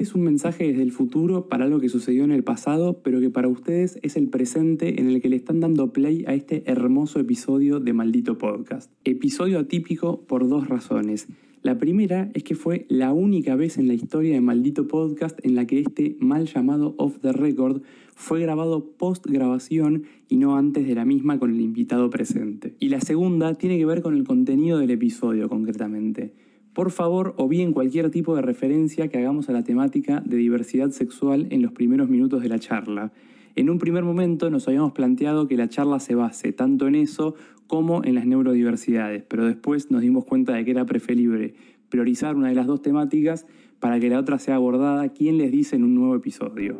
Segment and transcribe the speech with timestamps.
[0.00, 3.20] Este es un mensaje desde el futuro para algo que sucedió en el pasado, pero
[3.20, 6.62] que para ustedes es el presente en el que le están dando play a este
[6.64, 8.90] hermoso episodio de Maldito Podcast.
[9.04, 11.28] Episodio atípico por dos razones.
[11.60, 15.54] La primera es que fue la única vez en la historia de Maldito Podcast en
[15.54, 17.82] la que este mal llamado off the record
[18.14, 22.74] fue grabado post grabación y no antes de la misma con el invitado presente.
[22.80, 26.32] Y la segunda tiene que ver con el contenido del episodio concretamente.
[26.72, 30.90] Por favor, o bien cualquier tipo de referencia que hagamos a la temática de diversidad
[30.90, 33.12] sexual en los primeros minutos de la charla.
[33.56, 37.34] En un primer momento nos habíamos planteado que la charla se base tanto en eso
[37.66, 41.54] como en las neurodiversidades, pero después nos dimos cuenta de que era preferible
[41.88, 43.46] priorizar una de las dos temáticas
[43.80, 46.78] para que la otra sea abordada, ¿quién les dice en un nuevo episodio?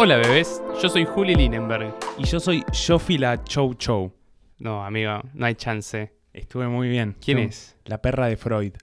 [0.00, 1.92] Hola bebés, yo soy Juli Linenberg.
[2.18, 4.12] Y yo soy Jofi la Chow Chow.
[4.58, 6.12] No, amigo, no hay chance.
[6.32, 7.16] Estuve muy bien.
[7.20, 7.76] ¿Quién es?
[7.84, 8.74] La perra de Freud.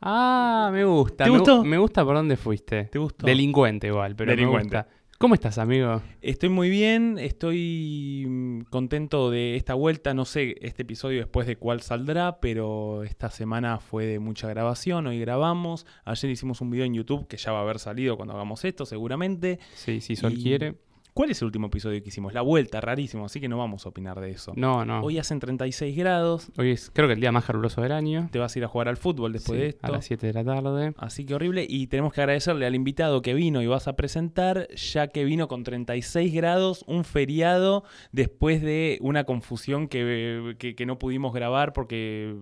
[0.00, 1.24] Ah, me gusta.
[1.24, 1.60] ¿Te me, gustó?
[1.62, 2.84] gu- Me gusta por dónde fuiste.
[2.84, 3.26] ¿Te gustó?
[3.26, 4.76] Delincuente igual, pero Delincuente.
[4.76, 5.01] me gusta.
[5.22, 6.02] ¿Cómo estás, amigo?
[6.20, 10.14] Estoy muy bien, estoy mm, contento de esta vuelta.
[10.14, 15.06] No sé este episodio después de cuál saldrá, pero esta semana fue de mucha grabación.
[15.06, 15.86] Hoy grabamos.
[16.04, 18.84] Ayer hicimos un video en YouTube que ya va a haber salido cuando hagamos esto,
[18.84, 19.60] seguramente.
[19.76, 20.74] Sí, si Sol Y- quiere.
[21.14, 22.32] ¿Cuál es el último episodio que hicimos?
[22.32, 24.54] La vuelta, rarísimo, así que no vamos a opinar de eso.
[24.56, 25.00] No, no.
[25.02, 26.50] Hoy hacen 36 grados.
[26.56, 28.28] Hoy es creo que el día más caluroso del año.
[28.32, 29.86] Te vas a ir a jugar al fútbol después Sí, de esto.
[29.86, 30.94] A las 7 de la tarde.
[30.96, 31.66] Así que horrible.
[31.68, 35.48] Y tenemos que agradecerle al invitado que vino y vas a presentar, ya que vino
[35.48, 41.74] con 36 grados, un feriado, después de una confusión que, que- que no pudimos grabar
[41.74, 42.34] porque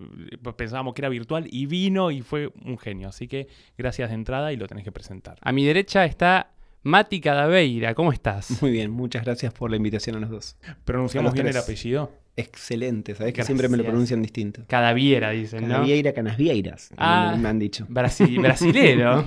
[0.42, 3.08] pues, pensábamos que era virtual y vino y fue un genio.
[3.08, 5.38] Así que gracias de entrada y lo tenés que presentar.
[5.42, 6.52] A mi derecha está
[6.82, 7.94] Mati Cadaveira.
[7.94, 8.50] ¿Cómo estás?
[8.62, 10.56] Muy bien, muchas gracias por la invitación a los dos.
[10.84, 12.12] ¿Pronunciamos bien el apellido?
[12.36, 14.62] Excelente, sabes que siempre me lo pronuncian distinto.
[14.66, 15.68] Cadaviera, dicen, ¿no?
[15.74, 17.36] Canavieira, Canasvieiras, Ah.
[17.38, 17.86] me han dicho.
[17.88, 19.26] Brasi- brasilero.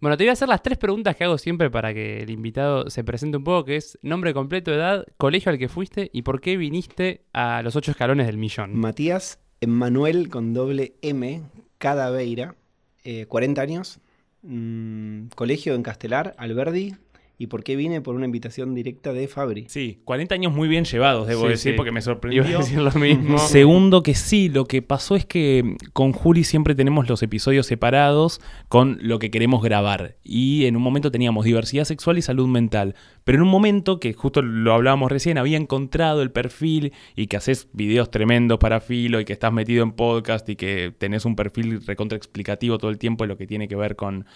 [0.00, 2.88] Bueno, te voy a hacer las tres preguntas que hago siempre para que el invitado
[2.90, 6.40] se presente un poco, que es nombre completo, edad, colegio al que fuiste y por
[6.40, 8.74] qué viniste a los ocho escalones del millón.
[8.76, 11.42] Matías Emmanuel con doble M,
[11.78, 12.56] Cadaveira,
[13.04, 14.00] eh, 40 años,
[14.42, 16.94] mm, colegio en Castelar, Alberdi.
[17.42, 18.00] ¿Y por qué vine?
[18.00, 19.64] Por una invitación directa de Fabri.
[19.68, 21.76] Sí, 40 años muy bien llevados, debo Sí, decir, sí.
[21.76, 22.44] porque me Iba sorprendió.
[22.44, 23.36] a decir lo mismo.
[23.48, 28.40] Segundo que sí, lo que pasó es que con Juli siempre tenemos los episodios separados
[28.68, 30.14] con lo que queremos grabar.
[30.22, 32.94] Y en un momento teníamos diversidad sexual y salud mental.
[33.24, 37.38] Pero en un momento, que justo lo hablábamos recién, había encontrado el perfil y que
[37.38, 41.34] haces videos tremendos para Filo y que estás metido en podcast y que tenés un
[41.34, 44.26] perfil recontra explicativo todo el tiempo de lo que tiene que ver con...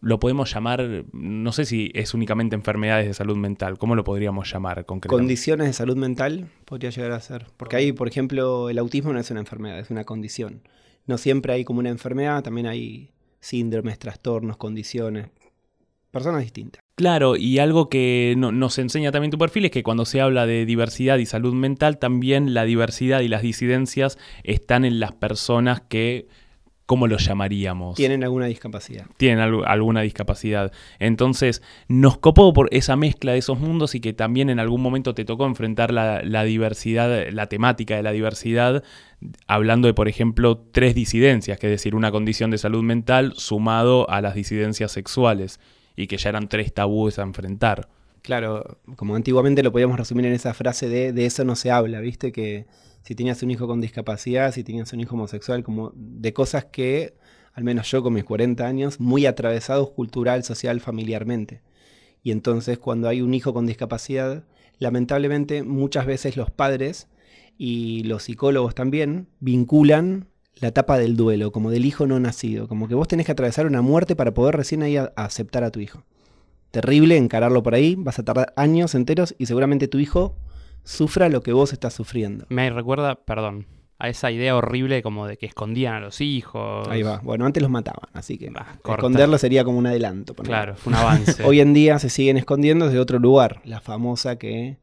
[0.00, 4.50] Lo podemos llamar, no sé si es únicamente enfermedades de salud mental, ¿cómo lo podríamos
[4.52, 5.08] llamar concretamente?
[5.22, 7.46] Condiciones de salud mental podría llegar a ser.
[7.56, 10.62] Porque ahí, por ejemplo, el autismo no es una enfermedad, es una condición.
[11.06, 15.28] No siempre hay como una enfermedad, también hay síndromes, trastornos, condiciones.
[16.10, 16.80] Personas distintas.
[16.96, 20.46] Claro, y algo que no- nos enseña también tu perfil es que cuando se habla
[20.46, 25.82] de diversidad y salud mental, también la diversidad y las disidencias están en las personas
[25.82, 26.26] que,
[26.86, 27.96] ¿cómo lo llamaríamos?
[27.96, 29.06] Tienen alguna discapacidad.
[29.16, 30.72] Tienen algu- alguna discapacidad.
[30.98, 35.14] Entonces, nos copó por esa mezcla de esos mundos y que también en algún momento
[35.14, 38.84] te tocó enfrentar la, la diversidad, la temática de la diversidad,
[39.46, 44.08] hablando de, por ejemplo, tres disidencias, que es decir, una condición de salud mental sumado
[44.08, 45.60] a las disidencias sexuales,
[45.96, 47.88] y que ya eran tres tabúes a enfrentar.
[48.22, 52.00] Claro, como antiguamente lo podíamos resumir en esa frase de de eso no se habla,
[52.00, 52.32] ¿viste?
[52.32, 52.66] Que
[53.06, 57.14] si tenías un hijo con discapacidad, si tenías un hijo homosexual, como de cosas que,
[57.52, 61.62] al menos yo con mis 40 años, muy atravesados cultural, social, familiarmente.
[62.24, 64.42] Y entonces cuando hay un hijo con discapacidad,
[64.80, 67.06] lamentablemente muchas veces los padres
[67.56, 72.88] y los psicólogos también vinculan la etapa del duelo, como del hijo no nacido, como
[72.88, 76.02] que vos tenés que atravesar una muerte para poder recién ahí aceptar a tu hijo
[76.76, 80.36] terrible encararlo por ahí, vas a tardar años enteros y seguramente tu hijo
[80.84, 82.46] sufra lo que vos estás sufriendo.
[82.48, 83.66] Me recuerda, perdón,
[83.98, 86.86] a esa idea horrible como de que escondían a los hijos.
[86.88, 87.18] Ahí va.
[87.22, 89.00] Bueno, antes los mataban, así que Bah, corta.
[89.00, 90.34] esconderlo sería como un adelanto.
[90.34, 91.42] Claro, fue un avance.
[91.44, 93.60] Hoy en día se siguen escondiendo desde otro lugar.
[93.64, 94.76] La famosa que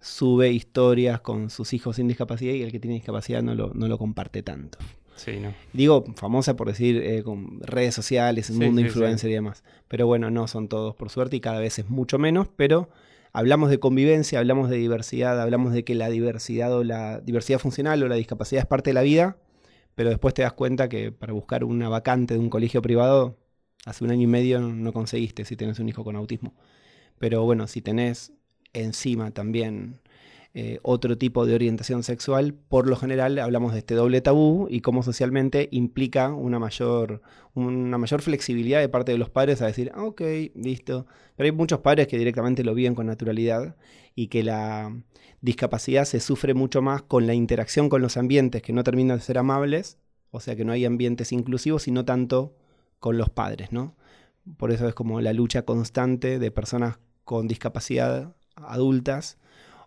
[0.00, 3.86] sube historias con sus hijos sin discapacidad y el que tiene discapacidad no lo, no
[3.88, 4.78] lo comparte tanto.
[5.16, 5.52] Sí, no.
[5.74, 9.62] Digo famosa por decir eh, con redes sociales, el Sí, mundo sí, influencer y demás.
[9.88, 12.88] Pero bueno, no son todos por suerte y cada vez es mucho menos, pero
[13.32, 18.02] hablamos de convivencia, hablamos de diversidad, hablamos de que la diversidad o la diversidad funcional
[18.02, 19.36] o la discapacidad es parte de la vida,
[19.94, 23.38] pero después te das cuenta que para buscar una vacante de un colegio privado,
[23.84, 26.54] hace un año y medio no, conseguiste si tenés un hijo con autismo.
[27.18, 28.32] Pero bueno, si tenés
[28.72, 30.00] encima también
[30.52, 34.80] eh, otro tipo de orientación sexual, por lo general hablamos de este doble tabú y
[34.80, 37.22] cómo socialmente implica una mayor,
[37.54, 40.22] una mayor flexibilidad de parte de los padres a decir, ah, ok,
[40.56, 41.06] listo.
[41.36, 43.76] Pero hay muchos padres que directamente lo viven con naturalidad
[44.16, 44.92] y que la
[45.40, 49.22] discapacidad se sufre mucho más con la interacción con los ambientes que no terminan de
[49.22, 49.98] ser amables,
[50.32, 52.56] o sea que no hay ambientes inclusivos, sino tanto
[52.98, 53.94] con los padres, ¿no?
[54.56, 59.38] Por eso es como la lucha constante de personas con discapacidad adultas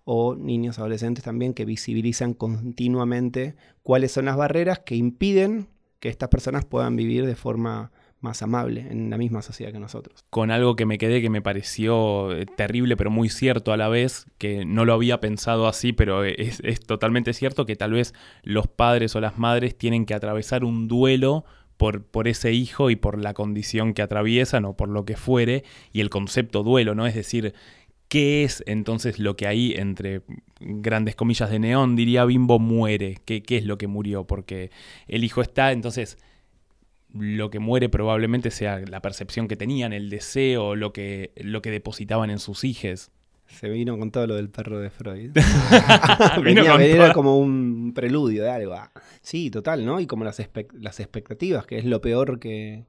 [0.06, 5.68] o niños adolescentes también que visibilizan continuamente cuáles son las barreras que impiden
[6.00, 7.92] que estas personas puedan vivir de forma
[8.24, 10.24] más amable en la misma sociedad que nosotros.
[10.30, 13.90] Con algo que me quedé que me pareció eh, terrible pero muy cierto a la
[13.90, 18.14] vez, que no lo había pensado así, pero es, es totalmente cierto que tal vez
[18.44, 21.44] los padres o las madres tienen que atravesar un duelo
[21.78, 25.64] por, por, ese hijo y por la condición que atraviesan o por lo que fuere,
[25.92, 27.08] y el concepto duelo, ¿no?
[27.08, 27.54] Es decir,
[28.14, 30.22] ¿Qué es entonces lo que ahí, entre
[30.60, 33.18] grandes comillas de neón, diría Bimbo, muere?
[33.26, 34.28] ¿Qué, ¿Qué, es lo que murió?
[34.28, 34.70] Porque
[35.08, 36.20] el hijo está, entonces
[37.12, 41.72] lo que muere probablemente sea la percepción que tenían, el deseo, lo que, lo que
[41.72, 43.10] depositaban en sus hijos.
[43.48, 45.32] Se vino con todo lo del perro de Freud.
[46.44, 48.74] Venía, era como un preludio de algo.
[48.76, 48.92] Ah,
[49.24, 50.00] sí, total, ¿no?
[50.00, 50.40] Y como las,
[50.74, 52.86] las expectativas, que es lo peor que,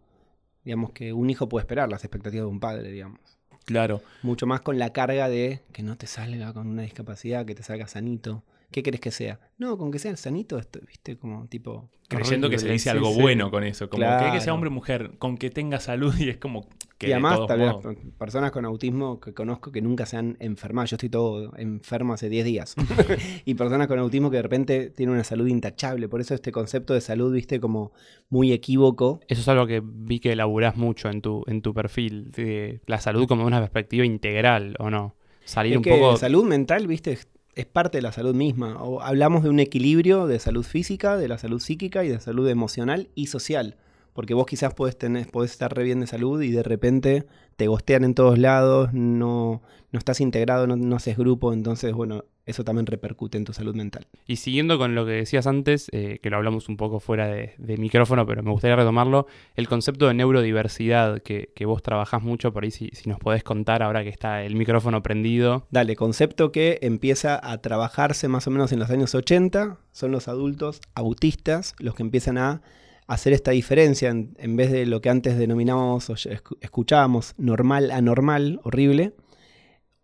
[0.66, 3.33] digamos, que un hijo puede esperar, las expectativas de un padre, digamos.
[3.64, 4.02] Claro.
[4.22, 7.62] Mucho más con la carga de que no te salga con una discapacidad, que te
[7.62, 8.43] salga sanito.
[8.70, 9.38] ¿Qué querés que sea?
[9.56, 11.88] No, con que sea sanito, esto, viste, como tipo.
[12.08, 13.88] Creyendo que se dice algo bueno con eso.
[13.88, 16.69] Como que, que sea hombre o mujer, con que tenga salud y es como
[16.99, 17.08] que.
[17.08, 20.87] Y además, tal vez personas con autismo que conozco que nunca se han enfermado.
[20.87, 22.75] Yo estoy todo enfermo hace 10 días.
[23.44, 26.08] y personas con autismo que de repente tienen una salud intachable.
[26.08, 27.93] Por eso este concepto de salud, viste, como
[28.29, 29.20] muy equívoco.
[29.29, 32.31] Eso es algo que vi que elaborás mucho en tu, en tu perfil.
[32.32, 35.14] De la salud como una perspectiva integral, ¿o no?
[35.44, 36.17] Salir un poco.
[36.17, 37.19] Salud mental, viste,
[37.55, 38.82] es parte de la salud misma.
[38.82, 42.49] O hablamos de un equilibrio de salud física, de la salud psíquica y de salud
[42.49, 43.76] emocional y social.
[44.14, 47.26] Porque vos quizás podés, tener, podés estar re bien de salud y de repente
[47.56, 49.62] te gostean en todos lados, no,
[49.93, 54.06] no estás integrado, no, haces grupo, entonces, bueno, eso también repercute en tu salud mental.
[54.26, 57.55] Y siguiendo con lo que decías antes, eh, que lo hablamos un poco fuera de,
[57.78, 59.26] micrófono, pero me gustaría retomarlo,
[59.56, 63.82] el concepto de neurodiversidad que, vos trabajás mucho, por ahí si, si, nos podés contar
[63.82, 65.67] ahora que está el micrófono prendido.
[65.70, 70.28] Dale, concepto que empieza a trabajarse más o menos en los años 80, son los
[70.28, 72.62] adultos autistas los que empiezan a
[73.06, 76.14] hacer esta diferencia en, vez de lo que antes denominábamos o
[76.60, 79.14] escuchábamos normal anormal, horrible,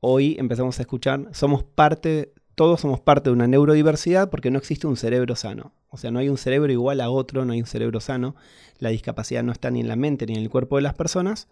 [0.00, 4.87] hoy empezamos a escuchar, somos parte, todos somos parte de una neurodiversidad porque no existe
[4.87, 5.73] un cerebro sano.
[5.88, 8.37] O sea, no hay un cerebro igual a otro, no hay un cerebro sano.
[8.79, 11.49] La discapacidad no está ni en la mente ni en el cuerpo de las personas.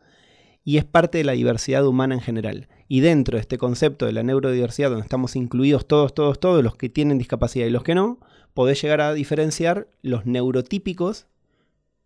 [0.65, 2.69] Y es parte de la diversidad humana en general.
[2.89, 6.77] Y dentro de este concepto de la neurodiversidad, donde estamos incluidos todos, todos, todos, los
[6.77, 8.21] que tienen discapacidad y los que no,
[8.55, 11.27] podés llegar a diferenciar los neurotípicos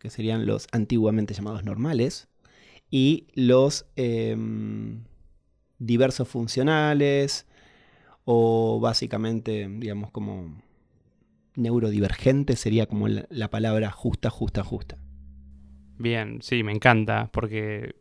[0.03, 2.27] que serían los antiguamente llamados normales,
[2.91, 5.05] y los em,
[5.79, 7.47] diversos funcionales,
[8.25, 10.61] o básicamente, digamos, como
[11.55, 14.99] neurodivergente sería como la, la palabra justa, justa, justa.
[15.99, 17.95] Bien, sí, me encanta, porque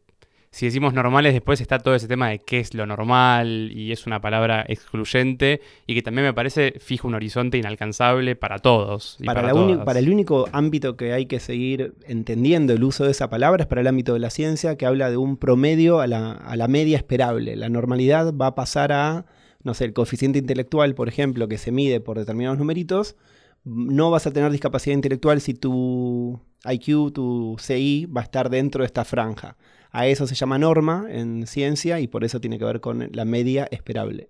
[0.53, 4.05] si decimos normales, después está todo ese tema de qué es lo normal y es
[4.05, 9.17] una palabra excluyente y que también me parece fija un horizonte inalcanzable para todos.
[9.25, 9.53] para,
[9.85, 13.67] para, el único ámbito que hay que seguir entendiendo el uso de esa palabra es
[13.67, 16.67] para el ámbito de la ciencia que habla de un promedio a la, a la
[16.67, 17.55] media esperable.
[17.55, 19.25] La normalidad va a pasar a,
[19.63, 23.15] no sé, el coeficiente intelectual, por ejemplo, que se mide por determinados numeritos.
[23.63, 28.81] No vas a tener discapacidad intelectual si tu IQ, tu CI va a estar dentro
[28.81, 29.55] de esta franja.
[29.91, 33.25] A eso se llama norma en ciencia y por eso tiene que ver con la
[33.25, 34.29] media esperable.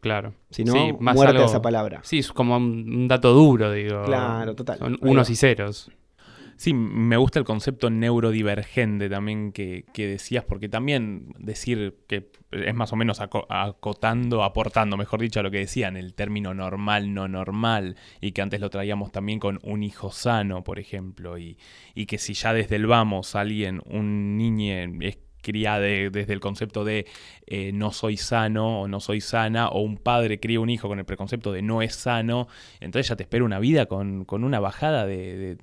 [0.00, 0.34] Claro.
[0.50, 2.00] Si no, muerte esa palabra.
[2.04, 4.04] Sí, es como un dato duro, digo.
[4.04, 4.78] Claro, total.
[4.78, 5.90] Son unos y ceros.
[6.56, 12.94] Sí, me gusta el concepto neurodivergente también que, decías, porque también decir que es más
[12.94, 17.96] o menos acotando, aportando, mejor dicho, a lo que decían, el término normal, no normal,
[18.22, 21.58] y que antes lo traíamos también con un hijo sano, por ejemplo, y,
[22.06, 27.06] que si ya desde el vamos alguien, un niño es cría desde el concepto de
[27.46, 30.98] eh, no soy sano o no soy sana, o un padre cría un hijo con
[30.98, 32.48] el preconcepto de no es sano,
[32.80, 35.58] entonces ya te espera una vida con, con una bajada de, de,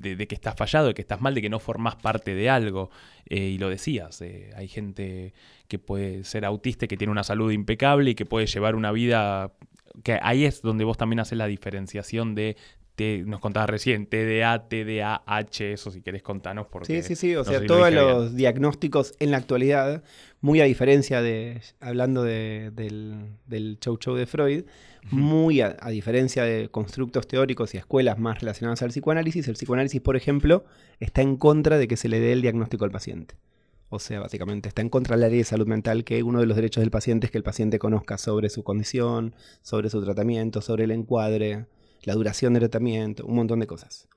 [0.00, 2.90] que estás fallado, de que estás mal, de que no formás parte de algo.
[3.26, 5.34] Eh, y lo decías, eh, hay gente
[5.68, 9.52] que puede ser autista que tiene una salud impecable y que puede llevar una vida...
[10.02, 12.56] que ahí es donde vos también haces la diferenciación de
[12.98, 17.00] te- nos contabas recién, TDA, TDAH, eso si querés contanos porque...
[17.02, 17.34] Sí, sí, sí.
[17.36, 20.02] O no sea, si todos los diagnósticos en la actualidad,
[20.40, 24.64] muy a diferencia de, hablando de- del, del show show de Freud,
[25.10, 30.00] muy a, a diferencia de constructos teóricos y escuelas más relacionadas al psicoanálisis, el psicoanálisis,
[30.00, 30.64] por ejemplo,
[30.98, 33.36] está en contra de que se le dé el diagnóstico al paciente.
[33.90, 36.56] O sea, básicamente está en contra del área de salud mental, que uno de los
[36.56, 40.84] derechos del paciente es que el paciente conozca sobre su condición, sobre su tratamiento, sobre
[40.84, 41.64] el encuadre,
[42.02, 44.08] la duración del tratamiento, un montón de cosas.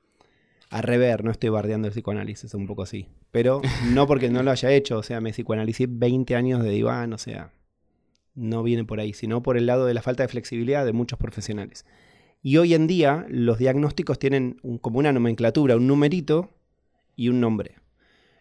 [0.70, 3.08] A rever, no estoy bardeando el psicoanálisis, un poco así.
[3.32, 3.62] Pero
[3.94, 7.18] no porque no lo haya hecho, o sea, me psicoanalicé 20 años de diván, o
[7.18, 7.52] sea,
[8.36, 11.20] no viene por ahí, sino por el lado de la falta de flexibilidad de muchos
[11.20, 11.86] profesionales.
[12.42, 16.50] Y hoy en día los diagnósticos tienen un- como una nomenclatura, un numerito
[17.16, 17.76] y un nombre.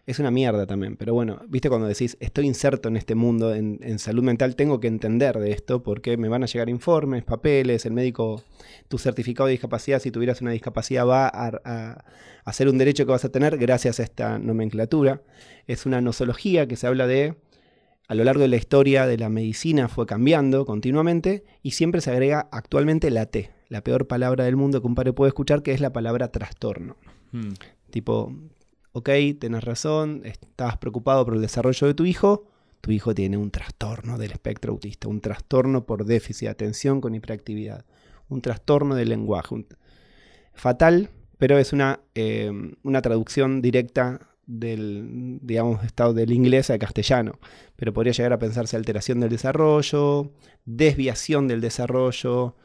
[0.07, 3.79] Es una mierda también, pero bueno, viste cuando decís, estoy inserto en este mundo en,
[3.83, 7.85] en salud mental, tengo que entender de esto porque me van a llegar informes, papeles,
[7.85, 8.43] el médico,
[8.87, 12.05] tu certificado de discapacidad, si tuvieras una discapacidad, va a, a-
[12.43, 15.21] a ser un derecho que vas a tener gracias a esta nomenclatura.
[15.67, 17.35] Es una nosología que se habla de,
[18.07, 22.09] a lo largo de la historia de la medicina fue cambiando continuamente y siempre se
[22.09, 25.71] agrega actualmente la T, la peor palabra del mundo que un padre puede escuchar, que
[25.73, 26.97] es la palabra trastorno.
[27.31, 27.51] Mm.
[27.91, 28.33] Tipo,
[28.93, 32.47] ok, tenés razón, estás preocupado por el desarrollo de tu hijo,
[32.81, 37.13] tu hijo tiene un trastorno del espectro autista, un trastorno por déficit de atención con
[37.13, 37.85] hiperactividad,
[38.27, 39.65] un trastorno del lenguaje.
[40.53, 42.51] Fatal, pero es una, eh,
[42.83, 47.39] una traducción directa del, digamos, estado del inglés al castellano.
[47.75, 50.31] Pero podría llegar a pensarse alteración del desarrollo,
[50.65, 52.55] desviación del desarrollo,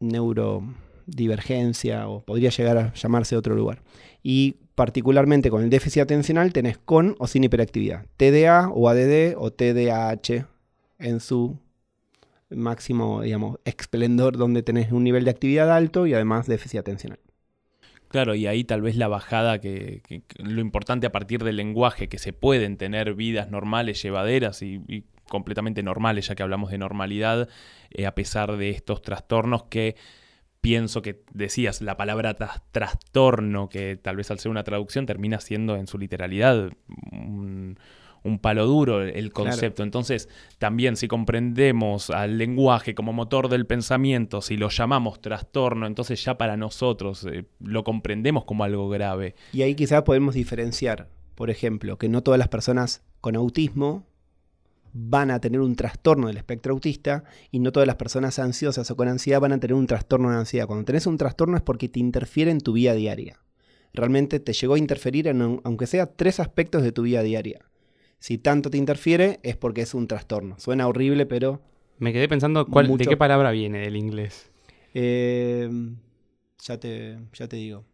[0.00, 3.82] neurodivergencia, o podría llegar a llamarse de otro lugar.
[4.22, 8.06] Y particularmente con el déficit atencional tenés con o sin hiperactividad.
[8.16, 10.46] TDA o ADD o TDAH
[10.98, 11.58] en su
[12.50, 17.18] máximo, digamos, esplendor donde tenés un nivel de actividad alto y además déficit atencional.
[18.08, 20.02] Claro, y ahí tal vez la bajada, que,
[20.38, 25.04] lo importante a partir del lenguaje, que se pueden tener vidas normales, llevaderas y, y
[25.28, 27.48] completamente normales, ya que hablamos de normalidad,
[27.90, 29.96] eh, a pesar de estos trastornos que
[30.64, 35.38] pienso que decías, la palabra tras- trastorno, que tal vez al ser una traducción termina
[35.38, 36.70] siendo en su literalidad
[37.12, 37.78] un,
[38.22, 39.82] un palo duro el concepto.
[39.82, 46.24] Entonces, también si comprendemos al lenguaje como motor del pensamiento, si lo llamamos trastorno, entonces
[46.24, 49.34] ya para nosotros eh, lo comprendemos como algo grave.
[49.52, 54.06] Y ahí quizás podemos diferenciar, por ejemplo, que no todas las personas con autismo
[54.96, 58.96] van a tener un trastorno del espectro autista y no todas las personas ansiosas o
[58.96, 60.66] con ansiedad van a tener un trastorno de ansiedad.
[60.68, 63.40] Cuando tenés un trastorno es porque te interfiere en tu vida diaria.
[63.92, 67.60] Realmente te llegó a interferir en, un- aunque sea tres aspectos de tu vida diaria.
[68.20, 70.58] Si tanto te interfiere es porque es un trastorno.
[70.58, 71.60] Suena horrible, pero
[71.98, 74.50] Me quedé pensando cuál, de qué palabra viene del inglés.
[74.94, 75.68] eh,
[76.62, 77.84] ya, te, ya te digo.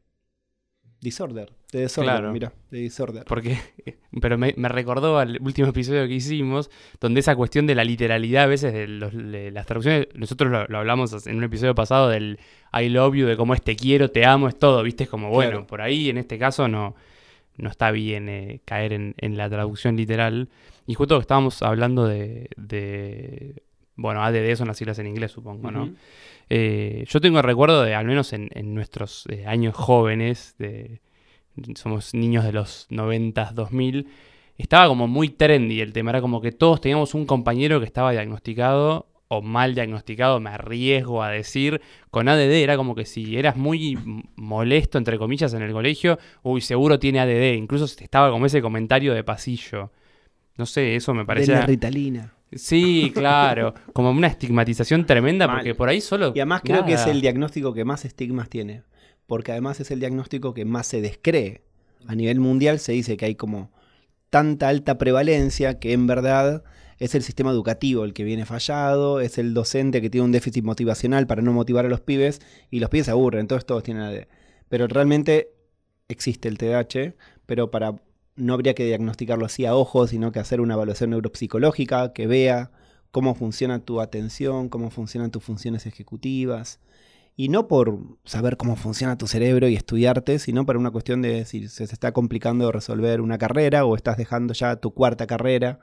[1.00, 1.50] Disorder.
[1.72, 2.32] De disorder, Claro.
[2.32, 3.24] mira, de disorder.
[3.26, 3.56] Porque,
[4.20, 8.44] pero me, me recordó al último episodio que hicimos, donde esa cuestión de la literalidad
[8.44, 12.08] a veces de, los- de las traducciones, nosotros lo, lo hablamos en un episodio pasado
[12.08, 12.38] del
[12.72, 15.28] I love you, de cómo es te quiero, te amo, es todo, viste, es como,
[15.30, 15.66] bueno, Claro.
[15.68, 16.96] por ahí en este caso no,
[17.56, 20.48] no está bien eh, caer en, en la traducción literal.
[20.86, 23.62] Y justo que estábamos hablando de, de,
[23.94, 25.90] bueno, ADD son las siglas en inglés, supongo, ¿no?
[26.48, 31.00] Eh, yo tengo el recuerdo de, al menos en, en nuestros eh, años jóvenes, de,
[31.74, 34.06] somos niños de los 90, 2000,
[34.58, 36.10] estaba como muy trendy el tema.
[36.10, 41.22] Era como que todos teníamos un compañero que estaba diagnosticado o mal diagnosticado, me arriesgo
[41.22, 41.80] a decir,
[42.10, 42.62] con ADD.
[42.62, 43.96] Era como que si eras muy
[44.34, 47.54] molesto, entre comillas, en el colegio, uy, seguro tiene ADD.
[47.54, 49.92] Incluso estaba como ese comentario de pasillo.
[50.56, 51.62] No sé, eso me Denle parecía...
[51.62, 52.34] Ritalina.
[52.52, 53.74] Sí, claro.
[53.92, 55.58] Como una estigmatización tremenda, Mal.
[55.58, 56.32] porque por ahí solo.
[56.34, 58.82] Y además creo que es el diagnóstico que más estigmas tiene.
[59.30, 61.62] Porque además es el diagnóstico que más se descree.
[62.08, 63.70] A nivel mundial se dice que hay como
[64.28, 66.64] tanta alta prevalencia que en verdad
[66.98, 70.64] es el sistema educativo el que viene fallado, es el docente que tiene un déficit
[70.64, 72.40] motivacional para no motivar a los pibes
[72.72, 74.26] y los pibes se aburren, todos todos tienen.
[74.68, 75.52] Pero realmente
[76.08, 77.14] existe el TDAH,
[77.46, 78.02] pero para
[78.34, 82.72] no habría que diagnosticarlo así a ojos, sino que hacer una evaluación neuropsicológica que vea
[83.12, 86.80] cómo funciona tu atención, cómo funcionan tus funciones ejecutivas.
[87.36, 91.44] Y no por saber cómo funciona tu cerebro y estudiarte, sino para una cuestión de
[91.46, 95.80] si se está complicando resolver una carrera o estás dejando ya tu cuarta carrera.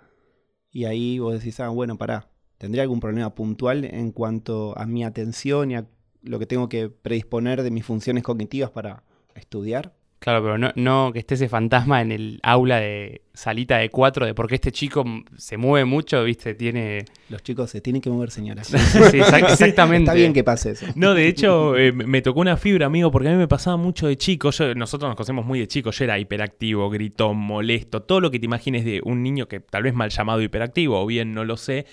[0.72, 5.04] Y ahí vos decís, ah, bueno, pará, ¿tendría algún problema puntual en cuanto a mi
[5.04, 5.88] atención y a
[6.22, 9.97] lo que tengo que predisponer de mis funciones cognitivas para estudiar?
[10.20, 14.26] Claro, pero no, no que esté ese fantasma en el aula de salita de cuatro,
[14.26, 15.06] de porque este chico
[15.38, 17.06] se mueve mucho, viste, tiene...
[17.30, 18.68] Los chicos se tienen que mover, señoras.
[18.68, 18.78] Sí,
[19.20, 20.06] exactamente.
[20.06, 20.88] Está bien que pase eso.
[20.96, 24.08] No, de hecho, eh, me tocó una fibra, amigo, porque a mí me pasaba mucho
[24.08, 24.50] de chico.
[24.50, 25.92] Yo- nosotros nos conocemos muy de chico.
[25.92, 29.84] Yo era hiperactivo, gritón, molesto, todo lo que te imagines de un niño que tal
[29.84, 31.86] vez mal llamado hiperactivo, o bien no lo sé,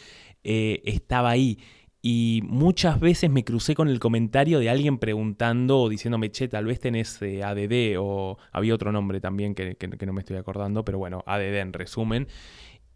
[0.45, 1.59] eh, estaba ahí.
[2.07, 6.67] Y muchas veces me crucé con el comentario de alguien preguntando o diciéndome, che, tal
[6.67, 10.37] vez tenés eh, ADD o había otro nombre también que, que- que no me estoy
[10.37, 12.29] acordando, pero bueno, ADD en resumen.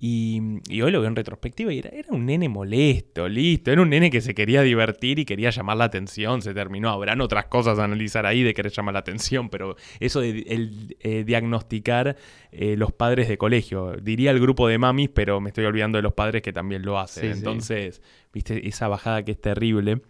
[0.01, 3.73] Y, y hoy lo veo en retrospectiva y era, era un nene molesto, listo.
[3.73, 6.41] Era un nene que se quería divertir y quería llamar la atención.
[6.41, 6.91] Se terminó.
[6.91, 10.97] Habrán otras cosas a analizar ahí de querer llamar la atención, pero eso de el,
[11.01, 12.17] eh, diagnosticar
[12.53, 13.95] eh, los padres de colegio.
[14.01, 16.99] Diría el grupo de mamis, pero me estoy olvidando de los padres que también lo
[16.99, 17.25] hacen.
[17.25, 17.39] Sí, sí.
[17.39, 18.03] Entonces,
[18.33, 20.01] viste, esa bajada que es terrible.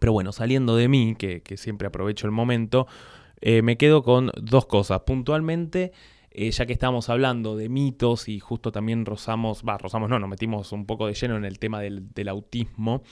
[0.00, 2.86] Pero bueno, saliendo de mí, que, que siempre aprovecho el momento,
[3.40, 5.00] eh, me quedo con dos cosas.
[5.00, 5.92] Puntualmente,
[6.30, 10.30] eh, ya que estábamos hablando de mitos y justo también rozamos, va, rozamos no, nos
[10.30, 13.02] metimos un poco de lleno en el tema del, del autismo.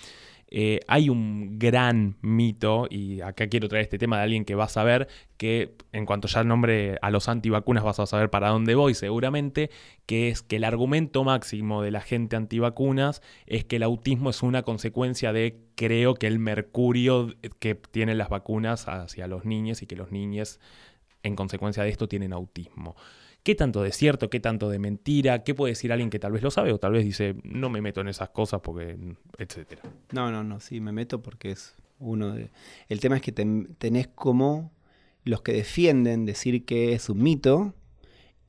[0.51, 4.65] eh, hay un gran mito, y acá quiero traer este tema de alguien que va
[4.65, 8.75] a saber que en cuanto ya nombre a los antivacunas vas a saber para dónde
[8.75, 9.71] voy seguramente,
[10.07, 14.43] que es que el argumento máximo de la gente antivacunas es que el autismo es
[14.43, 19.87] una consecuencia de, creo que el mercurio que tienen las vacunas hacia los niños y
[19.87, 20.61] que los niños
[21.23, 22.97] en consecuencia de esto tienen autismo.
[23.43, 25.43] ¿Qué tanto de cierto, qué tanto de mentira?
[25.45, 27.81] ¿Qué puede decir alguien que tal vez lo sabe o tal vez dice, no me
[27.81, 28.97] meto en esas cosas porque,
[29.39, 29.83] etcétera?
[30.13, 32.51] No, no, no, sí, me meto porque es uno de...
[32.89, 34.73] El tema es que ten- tenés como
[35.25, 37.75] los que defienden decir que es un mito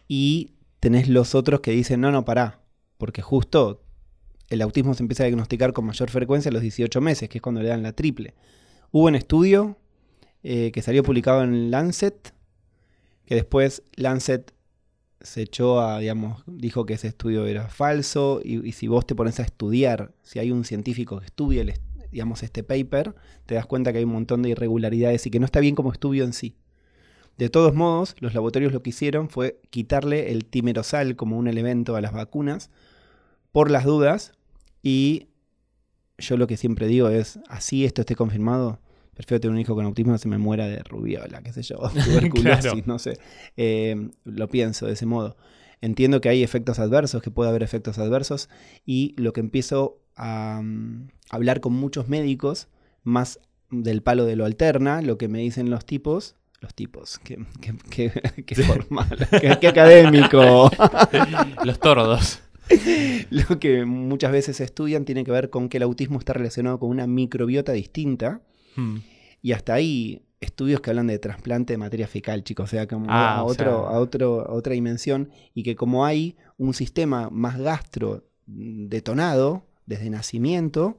[0.07, 2.59] y tenés los otros que dicen, no, no, pará,
[2.97, 3.83] porque justo
[4.49, 7.41] el autismo se empieza a diagnosticar con mayor frecuencia a los 18 meses, que es
[7.41, 8.33] cuando le dan la triple.
[8.91, 9.77] Hubo un estudio
[10.41, 12.33] eh, que salió publicado en Lancet,
[13.29, 14.55] que después Lancet
[15.21, 19.39] se echó a, digamos, dijo que ese estudio era falso, y, si vos te pones
[19.39, 21.73] a estudiar, si hay un científico que estudie, el
[22.11, 23.13] digamos, este paper,
[23.45, 25.91] te das cuenta que hay un montón de irregularidades y que no está bien como
[25.91, 26.55] estudio en sí.
[27.37, 31.95] De todos modos, los laboratorios lo que hicieron fue quitarle el timerosal como un elemento
[31.95, 32.71] a las vacunas
[33.51, 34.31] por las dudas
[34.81, 35.27] y
[36.17, 38.79] yo lo que siempre digo es, así esto esté confirmado,
[39.19, 41.75] prefiero tener un hijo con autismo, no se me muera de rubiola, qué sé yo,
[42.05, 42.81] tuberculosis, Claro.
[42.85, 43.17] no sé.
[43.57, 45.35] Eh, lo pienso de ese modo.
[45.81, 48.47] Entiendo que hay efectos adversos, que puede haber efectos adversos,
[48.85, 52.69] y lo que empiezo a mm, hablar con muchos médicos,
[53.03, 53.39] más
[53.71, 57.73] del palo de lo alterna, lo que me dicen los tipos, los tipos, qué, qué,
[57.89, 60.71] qué- qué formal, qué- qué académico.
[61.65, 62.39] Los tordos.
[63.29, 66.89] Lo que muchas veces estudian tiene que ver con que el autismo está relacionado con
[66.89, 68.41] una microbiota distinta
[68.79, 68.97] Hmm.
[69.41, 73.05] y hasta ahí estudios que hablan de trasplante de materia fecal, chicos, o sea, como
[73.09, 77.29] Ah, a, otro, sea- a, otro, a otra dimensión y que como hay un sistema
[77.29, 80.97] más gastro mm, detonado desde nacimiento,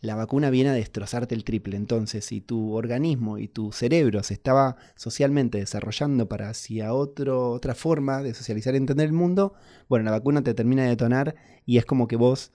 [0.00, 1.76] la vacuna viene a destrozarte el triple.
[1.76, 7.74] Entonces, si tu organismo y tu cerebro se estaba socialmente desarrollando para hacia otro, otra
[7.74, 9.52] forma de socializar y entender el mundo,
[9.88, 11.34] bueno, la vacuna te termina de detonar
[11.66, 12.50] y es como que vos,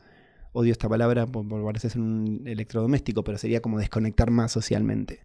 [0.55, 5.19] odio esta palabra por, por un electrodoméstico, pero sería como desconectar más socialmente.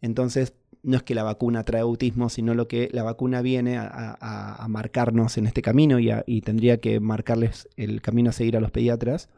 [0.00, 3.86] Entonces, no es que la vacuna trae autismo, sino lo que la vacuna viene a,
[4.20, 8.60] a- marcarnos en este camino y, y tendría que marcarles el camino a seguir a
[8.60, 9.28] los pediatras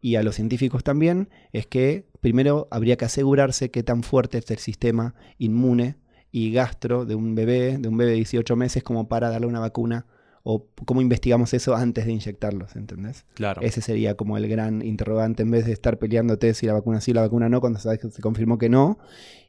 [0.00, 4.50] y a los científicos también, es que primero habría que asegurarse qué tan fuerte es
[4.50, 5.96] el sistema inmune
[6.30, 9.60] y gastro de un bebé, de un bebé de 18 meses, como para darle una
[9.60, 10.04] vacuna,
[10.44, 13.24] o cómo investigamos eso antes de inyectarlos, ¿entendés?
[13.32, 13.62] Claro.
[13.62, 17.14] Ese sería como el gran interrogante en vez de estar peleándote si la vacuna sí
[17.14, 18.98] la vacuna no, cuando sabes que se confirmó que no.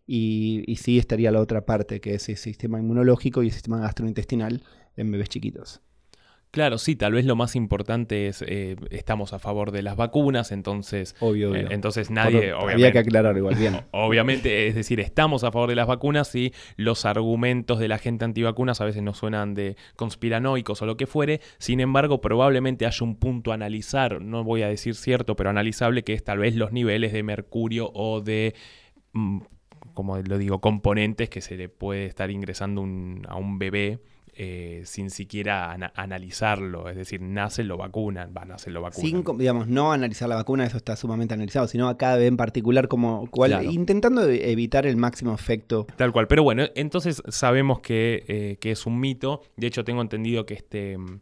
[0.08, 3.80] Y, y sí estaría la otra parte, que es el sistema inmunológico y el sistema
[3.80, 4.64] gastrointestinal
[4.96, 5.82] en bebés chiquitos.
[6.56, 10.54] Claro, sí, tal vez lo más importante es, eh, estamos a favor de las vacunas,
[10.54, 11.72] entonces, Obvio, eh, obvio.
[11.72, 13.82] entonces Por- nadie, había que aclarar igual, bien.
[13.92, 18.24] Obviamente, es decir, estamos a favor de las vacunas y los argumentos de la gente
[18.24, 21.42] antivacunas a veces nos suenan de conspiranoicos o lo que fuere.
[21.58, 26.06] Sin embargo, probablemente haya un punto a analizar, no voy a decir cierto, pero analizable,
[26.06, 28.56] que es tal vez los niveles de mercurio o de,
[29.12, 29.40] mm,
[29.94, 34.00] como lo digo, componentes que se le puede estar ingresando un- a un bebé.
[34.38, 39.24] Eh, sin siquiera ana- analizarlo, es decir, nace lo vacunan, van a nacer lo vacunan.
[39.26, 42.38] Sin, digamos, no analizar la vacuna, eso está sumamente analizado, sino a cada bebé en
[42.38, 43.72] particular, como cual, Claro.
[43.72, 45.88] intentando e- evitar el máximo efecto.
[45.96, 46.28] Tal cual.
[46.28, 49.42] Pero bueno, entonces sabemos que, eh, que es un mito.
[49.58, 50.98] De hecho, tengo entendido que este.
[50.98, 51.20] mm,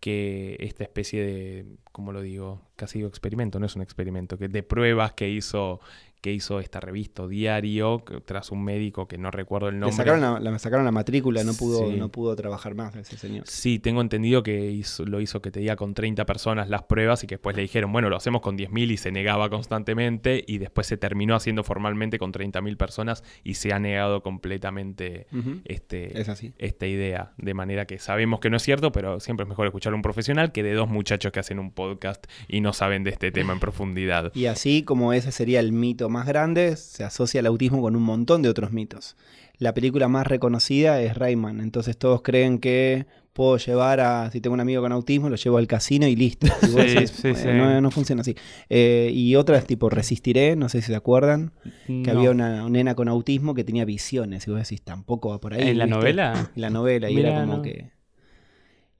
[0.00, 2.60] que esta especie de, ¿cómo lo digo?
[2.76, 5.80] Casi digo experimento, no es un experimento, que de pruebas que hizo,
[6.24, 9.94] que hizo esta revista o diario tras un médico que no recuerdo el Le nombre.
[9.96, 11.96] sacaron la, la- sacaron la matrícula, no pudo, Sí.
[11.98, 13.44] no pudo trabajar más ese señor.
[13.46, 17.22] Sí, tengo entendido que hizo- lo hizo que te diga con 30 personas las pruebas
[17.24, 20.56] y que después le dijeron, bueno, lo hacemos con 10.000 y se negaba constantemente y
[20.56, 25.26] después se terminó haciendo formalmente con 30.000 personas y se ha negado completamente
[25.64, 26.54] este, Es así.
[26.58, 27.32] esta idea.
[27.36, 30.02] De manera que sabemos que no es cierto, pero siempre es mejor escuchar a un
[30.02, 33.52] profesional que de dos muchachos que hacen un podcast y no saben de este tema
[33.52, 34.32] en profundidad.
[34.34, 38.02] Y así como ese sería el mito más grande, se asocia el autismo con un
[38.02, 39.16] montón de otros mitos.
[39.58, 44.54] La película más reconocida es Rayman, entonces todos creen que puedo llevar a, si tengo
[44.54, 46.46] un amigo con autismo, lo llevo al casino y listo.
[46.62, 47.48] Y vos Sí, decís, sí, "Eh, sí.
[47.48, 48.34] No, no funciona así.
[48.68, 51.52] Eh, y otras tipo Resistiré, no sé si se acuerdan,
[51.86, 52.18] que No.
[52.18, 55.68] había una, nena con autismo que tenía visiones, y vos decís, tampoco va por ahí.
[55.68, 55.98] ¿En la ¿viste?
[56.00, 56.50] novela?
[56.54, 57.62] En la novela, y Mirá, era como no.
[57.62, 57.90] que...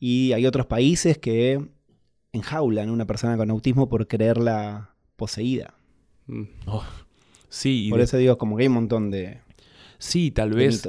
[0.01, 1.65] Y hay otros países que
[2.33, 5.75] enjaulan a una persona con autismo por creerla poseída.
[6.27, 6.43] Mm.
[7.55, 9.39] Sí, Por de- eso digo, como que hay un montón de,
[10.05, 10.83] sí tal vez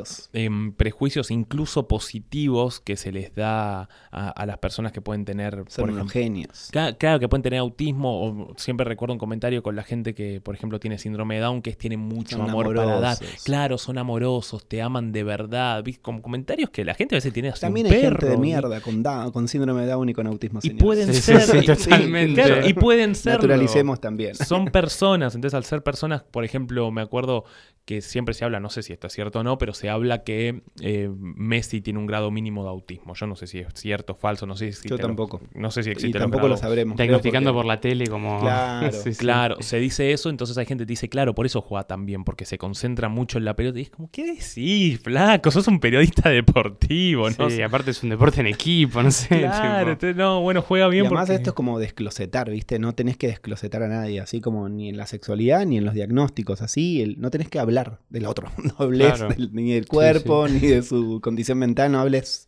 [0.78, 5.84] prejuicios incluso positivos que se les da a, a las personas que pueden tener, Son
[5.84, 6.69] por unos ejemplo, genios.
[6.71, 10.56] Claro, que pueden tener autismo, o siempre recuerdo un comentario con la gente que, por
[10.56, 13.17] ejemplo, tiene síndrome de Down, que es, tiene mucho Son amor para dar.
[13.17, 13.43] amorosos.
[13.43, 15.84] Claro, son amorosos, te aman de verdad.
[15.84, 16.01] ¿viste?
[16.01, 18.15] Como comentarios que la gente a veces tiene hacia También un hay perro.
[18.19, 20.60] gente de mierda con, Down- con síndrome de Down y con autismo.
[20.62, 20.84] Y señores.
[20.84, 21.41] pueden Sí, ser.
[21.41, 22.41] sí, sí, y- totalmente.
[22.43, 23.34] claro, y pueden ser.
[23.34, 24.36] Naturalicemos también.
[24.36, 27.45] Son personas, entonces al ser personas, por ejemplo, me acuerdo
[27.86, 30.24] que siempre se habla, no sé si esto es cierto o no, pero se habla
[30.24, 33.13] que eh, Messi tiene un grado mínimo de autismo.
[33.15, 35.41] Yo no sé si es cierto o falso, no sé si Yo lo- tampoco.
[35.54, 36.98] no sé si Y existe tampoco lo sabremos.
[36.98, 38.39] Diagnosticando porque- por la tele como...
[38.39, 39.20] Claro, Sí, sí.
[39.20, 42.24] Claro, se dice eso, entonces hay gente que dice, claro, por eso juega tan bien,
[42.24, 43.80] porque se concentra mucho en la pelota.
[43.80, 45.52] Y es como, ¿qué decís, flaco?
[45.52, 47.50] Sos un periodista deportivo, ¿no?
[47.50, 49.28] Sí, aparte es un deporte en equipo, no sé.
[49.41, 51.36] Claro, entonces, no, bueno, juega Y bien además porque...
[51.36, 52.80] esto es como desclosetar, ¿viste?
[52.80, 55.94] No tenés que desclosetar a nadie, así como ni en la sexualidad ni en los
[55.94, 58.48] diagnósticos, así, el- no tenés que hablar del otro,
[58.80, 59.34] no hables Claro.
[59.34, 62.48] del- ni del cuerpo, ni de su condición mental, no hables.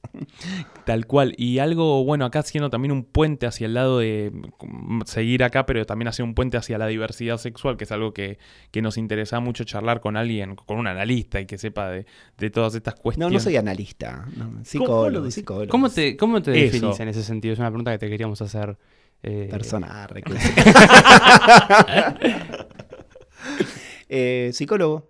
[0.85, 1.33] Tal cual.
[1.37, 5.65] Y algo, bueno, acá haciendo también un puente hacia el lado de mm, seguir acá,
[5.65, 8.39] pero también hacer un puente hacia la diversidad sexual, que es algo que,
[8.71, 12.05] que nos interesa mucho charlar con alguien, con un analista y que sepa de,
[12.37, 13.33] de todas estas No, cuestiones.
[13.33, 15.69] no soy analista, no, ¿Cómo lo psicólogo, psicólogo.
[15.69, 16.73] ¿Cómo te, cómo te Eso.
[16.73, 17.53] definís en ese sentido?
[17.53, 18.77] Es una pregunta que te queríamos hacer.
[19.23, 20.07] eh, Persona
[24.09, 25.05] Eh, psicólogo.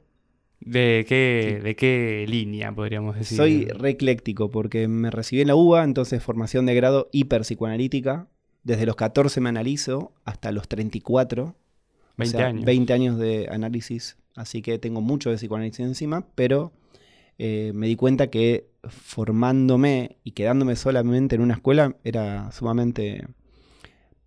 [0.68, 3.38] ¿De qué, ¿De qué línea podríamos decir?
[3.38, 8.28] Soy re ecléctico porque me recibí en la UBA, entonces formación de grado hiperpsicoanalítica.
[8.64, 11.44] Desde los 14 me analizo hasta los 34.
[11.46, 11.56] o
[12.18, 12.66] 20 sea, años.
[12.66, 14.18] 20 años de análisis.
[14.36, 16.74] Así que tengo mucho de psicoanálisis encima, pero
[17.38, 23.26] eh, me di cuenta que formándome y quedándome solamente en una escuela era sumamente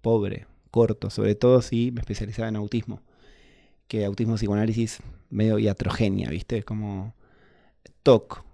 [0.00, 3.03] pobre, corto, sobre todo si me especializaba en autismo.
[3.88, 6.62] Que autismo psicoanálisis medio iatrogenia, ¿viste?
[6.62, 7.14] Como
[8.03, 8.45] TOC,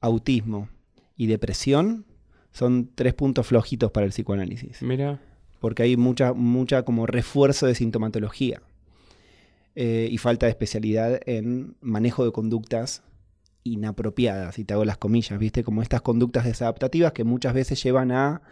[0.00, 0.68] autismo
[1.16, 2.06] y depresión
[2.52, 5.20] son tres puntos flojitos para el psicoanálisis Mira.
[5.60, 8.62] porque hay mucha, mucha como refuerzo de sintomatología
[9.74, 13.02] eh, y falta de especialidad en manejo de conductas
[13.64, 15.64] inapropiadas, y te hago las comillas, ¿viste?
[15.64, 18.42] Como estas conductas desadaptativas que muchas veces llevan a,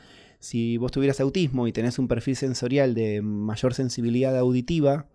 [0.40, 5.06] si vos tuvieras autismo y tenés un perfil sensorial de mayor sensibilidad auditiva,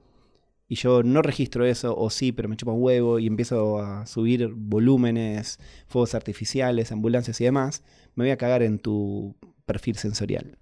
[0.68, 4.06] y yo no registro eso, o sí, pero me chupa un huevo y empiezo a
[4.06, 7.84] subir volúmenes, fuegos artificiales, ambulancias y demás,
[8.16, 10.58] me voy a cagar en tu perfil sensorial.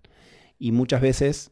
[0.59, 1.51] Y muchas veces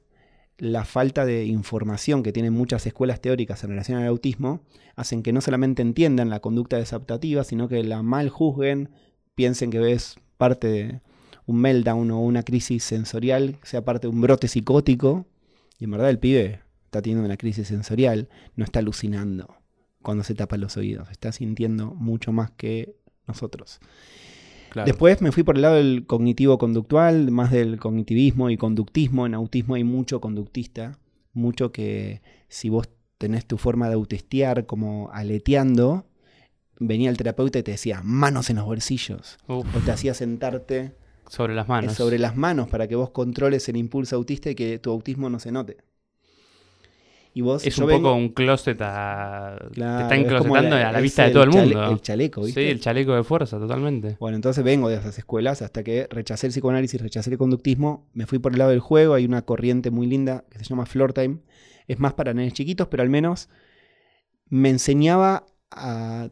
[0.57, 4.61] la falta de información que tienen muchas escuelas teóricas en relación al autismo
[4.95, 8.91] hacen que no solamente entiendan la conducta desadaptativa, sino que la mal juzguen,
[9.33, 11.01] piensen que es parte de
[11.47, 15.25] un meltdown o una crisis sensorial, sea parte de un brote psicótico,
[15.79, 16.61] y en verdad el pibe
[16.93, 19.55] está teniendo una crisis sensorial, no está alucinando
[20.03, 23.79] cuando se tapa los oídos, está sintiendo mucho más que nosotros.
[24.69, 24.85] Claro.
[24.85, 29.25] Después me fui por el lado del cognitivo-conductual, más del cognitivismo y conductismo.
[29.25, 30.99] En autismo hay mucho conductista,
[31.31, 36.05] mucho que si vos tenés tu forma de autestear como aleteando,
[36.79, 40.95] venía el terapeuta y te decía manos en los bolsillos, Uf, o te hacía sentarte
[41.27, 41.93] sobre las manos.
[41.93, 45.39] sobre las manos para que vos controles el impulso autista y que tu autismo no
[45.39, 45.77] se note.
[47.35, 49.57] Y vos, Es un vengo- poco un closet a...
[49.73, 51.91] Claro, te está enclosetando la- a la vista de todo el mundo.
[51.91, 52.61] el chaleco, ¿viste?
[52.63, 54.17] Sí, el chaleco de fuerza, totalmente.
[54.19, 58.27] Bueno, entonces vengo de esas escuelas hasta que rechacé el psicoanálisis, rechacé el conductismo, me
[58.27, 61.13] fui por el lado del juego, hay una corriente muy linda que se llama Floor
[61.13, 61.37] Time,
[61.87, 63.49] es más para nenes chiquitos, pero al menos
[64.49, 65.45] me enseñaba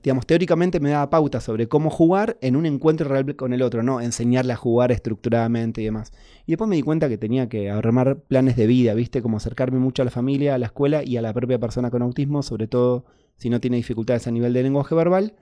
[0.03, 3.83] digamos, teóricamente me daba pautas sobre cómo jugar en un encuentro real con el otro,
[3.83, 6.11] no enseñarle a jugar estructuradamente y demás.
[6.45, 9.21] Y después me di cuenta que tenía que armar planes de vida, ¿viste?
[9.21, 12.01] Como acercarme mucho a la familia, a la escuela y a la propia persona con
[12.01, 13.05] autismo, sobre todo
[13.37, 15.35] si no tiene dificultades a nivel de lenguaje verbal,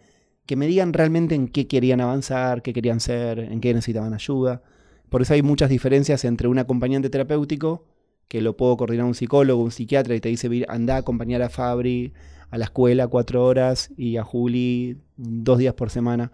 [0.46, 4.62] que me digan realmente en qué querían avanzar, qué querían ser, en qué necesitaban ayuda.
[5.10, 7.86] Por eso hay muchas diferencias entre un acompañante terapéutico,
[8.28, 11.42] que lo puedo coordinar un psicólogo, un psiquiatra, y te dice, "Vir, anda a acompañar
[11.42, 12.14] a Fabri
[12.50, 16.32] a la escuela cuatro horas y a Juli dos días por semana.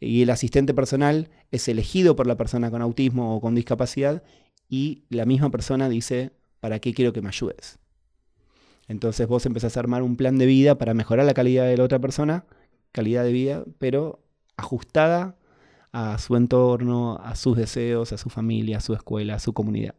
[0.00, 4.22] Y el asistente personal es elegido por la persona con autismo o con discapacidad
[4.68, 7.78] y la misma persona dice, ¿para qué quiero que me ayudes?
[8.86, 11.84] Entonces vos empezás a armar un plan de vida para mejorar la calidad de la
[11.84, 12.46] otra persona,
[12.92, 14.22] calidad de vida, pero
[14.56, 15.36] ajustada
[15.92, 19.94] a su entorno, a sus deseos, a su familia, a su escuela, a su comunidad.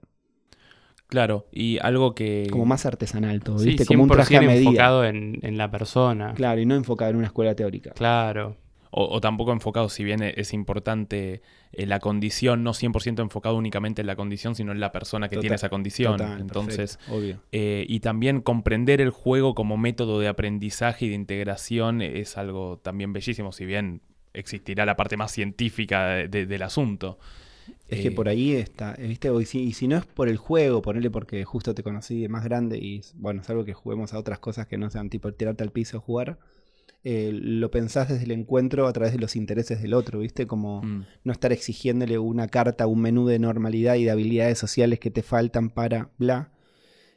[1.10, 2.48] Claro, y algo que...
[2.52, 3.86] Como más artesanal todo, Sí, ¿viste?
[3.86, 4.60] Como un 100% traje a medida.
[4.60, 6.34] enfocado en, en la persona.
[6.36, 7.92] Claro, y no enfocado en una escuela teórica.
[7.92, 8.56] Claro.
[8.92, 11.42] O, o tampoco enfocado, si bien es importante
[11.74, 15.36] eh, la condición, no 100% enfocado únicamente en la condición, sino en la persona que
[15.36, 16.18] Total, tiene esa condición.
[16.18, 17.40] Total, Entonces, perfecto, obvio.
[17.52, 22.80] eh, y también comprender el juego como método de aprendizaje y de integración es algo
[22.84, 24.02] también bellísimo, si bien
[24.34, 27.18] existirá la parte más científica de- de- del asunto.
[27.90, 29.32] Es que Eh, por ahí está, ¿viste?
[29.34, 32.30] Y si, y si no es por el juego, ponerle porque justo te conocí de
[32.30, 35.34] más grande y bueno, es algo que juguemos a otras cosas que no sean tipo
[35.34, 36.40] tirarte al piso o jugar,
[37.04, 40.46] eh, lo pensás desde el encuentro a través de los intereses del otro, ¿viste?
[40.48, 45.00] Como mm, no estar exigiéndole una carta, un menú de normalidad y de habilidades sociales
[45.00, 46.52] que te faltan para bla,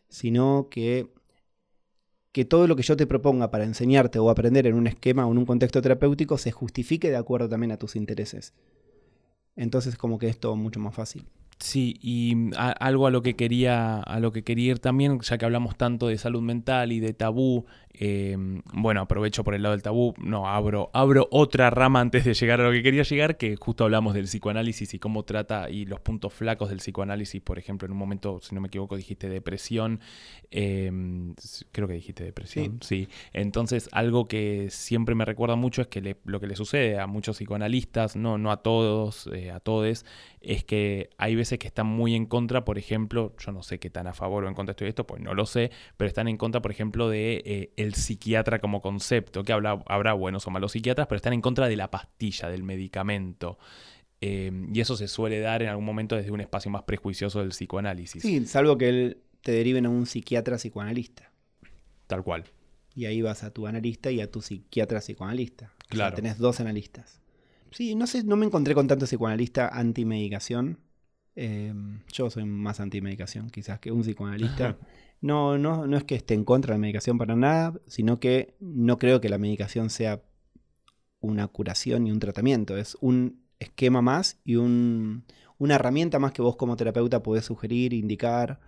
[0.09, 1.09] sino que,
[2.33, 5.33] que todo lo que yo te proponga para enseñarte o aprender en un esquema o
[5.33, 8.55] en un contexto terapéutico se justifique de acuerdo también a tus intereses.
[9.57, 11.25] Entonces como que es todo mucho más fácil.
[11.59, 15.38] Sí, y a- algo a lo que quería, a lo que quería ir también, ya
[15.38, 18.37] que hablamos tanto de salud mental y de tabú, eh,
[18.72, 22.61] bueno, aprovecho por el lado del tabú, no, abro, abro otra rama antes de llegar
[22.61, 26.00] a lo que quería llegar, que justo hablamos del psicoanálisis y cómo trata y los
[26.00, 30.00] puntos flacos del psicoanálisis, por ejemplo, en un momento, si no me equivoco, dijiste depresión,
[30.50, 30.90] eh,
[31.72, 33.09] creo que dijiste depresión, sí.
[33.33, 37.07] Entonces, algo que siempre me recuerda mucho es que le- lo que le sucede a
[37.07, 40.05] muchos psicoanalistas, no, no a todos, eh, a todes,
[40.40, 43.90] es que hay veces que están muy en contra, por ejemplo, yo no sé qué
[43.90, 46.28] tan a favor o en contra estoy de esto, pues no lo sé, pero están
[46.28, 50.51] en contra, por ejemplo, de eh, el psiquiatra como concepto, que habla, habrá buenos o
[50.51, 53.59] malos psiquiatras, pero están en contra de la pastilla, del medicamento.
[54.21, 57.49] Eh, y eso se suele dar en algún momento desde un espacio más prejuicioso del
[57.51, 58.23] psicoanálisis.
[58.23, 61.33] Sí, salvo que él te deriven a un psiquiatra psicoanalista.
[62.07, 62.45] Tal cual.
[62.95, 65.66] Y ahí vas a tu analista y a tu psiquiatra psicoanalista.
[65.66, 66.14] O sea, Claro.
[66.16, 67.21] tenés dos analistas.
[67.71, 70.79] Sí, no sé, no me encontré con tanto psicoanalista antimedicación.
[71.35, 71.73] Eh,
[72.12, 74.77] yo soy más antimedicación quizás que un psicoanalista.
[75.21, 78.55] No, no, no es que esté en contra de la medicación para nada, sino que
[78.61, 80.21] no creo que la medicación sea
[81.21, 82.77] una curación y un tratamiento.
[82.77, 85.25] Es un esquema más y un-
[85.59, 88.61] una herramienta más que vos como terapeuta podés sugerir, indicar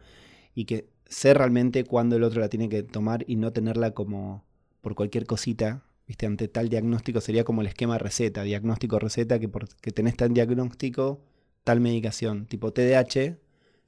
[0.55, 4.45] y que sé realmente cuándo el otro la tiene que tomar y no tenerla como
[4.81, 5.83] por cualquier cosita.
[6.07, 6.27] ¿Viste?
[6.27, 11.23] Ante tal diagnóstico sería como el esquema receta, diagnóstico receta, que porque tenés tal diagnóstico,
[11.65, 12.47] tal medicación.
[12.47, 13.37] Tipo TDAH,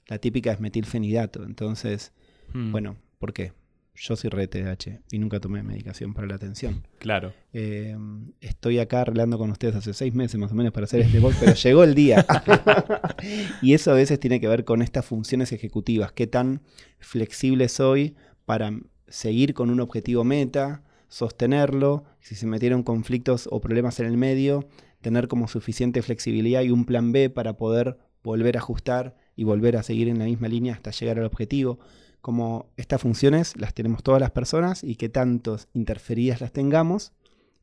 [0.09, 1.45] la típica es metilfenidato.
[1.45, 2.13] Entonces,
[2.53, 3.53] Mm, bueno, ¿por qué?
[3.95, 6.87] Yo soy re TDAH y nunca tomé medicación para la atención.
[6.99, 7.33] Claro.
[7.55, 7.97] Eh,
[8.43, 11.33] estoy acá arreglando con ustedes hace seis meses más o menos para hacer este blog,
[11.41, 12.27] pero llegó el día.
[13.63, 16.13] y eso a veces tiene que ver con estas funciones ejecutivas.
[16.13, 16.61] Qué tan
[16.99, 23.99] flexible soy para seguir con un objetivo meta, sostenerlo, si se metieron conflictos o problemas
[24.01, 24.69] en el medio,
[25.07, 29.77] tener como suficiente flexibilidad y un plan B para poder volver a ajustar y volver
[29.77, 31.79] a seguir en la misma línea hasta llegar al objetivo.
[32.21, 37.13] Como estas funciones las tenemos todas las personas y que tantos interferidas las tengamos,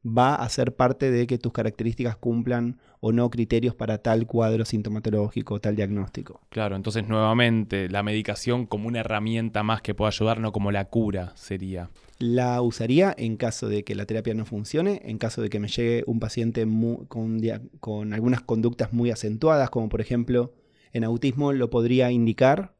[0.06, 4.66] va a ser parte de que tus características cumplan o no criterios para tal cuadro
[4.66, 6.42] sintomatológico o tal diagnóstico.
[6.50, 10.86] Claro, entonces nuevamente la medicación como una herramienta más que pueda ayudar, no como la
[10.86, 11.90] cura sería.
[12.20, 15.68] La usaría en caso de que la terapia no funcione, en caso de que me
[15.68, 16.68] llegue un paciente
[17.10, 20.54] con algunas conductas muy acentuadas, como por ejemplo
[20.94, 22.76] en autismo lo podría indicar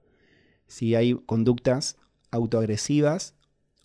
[0.68, 1.98] si hay conductas
[2.32, 3.36] autoagresivas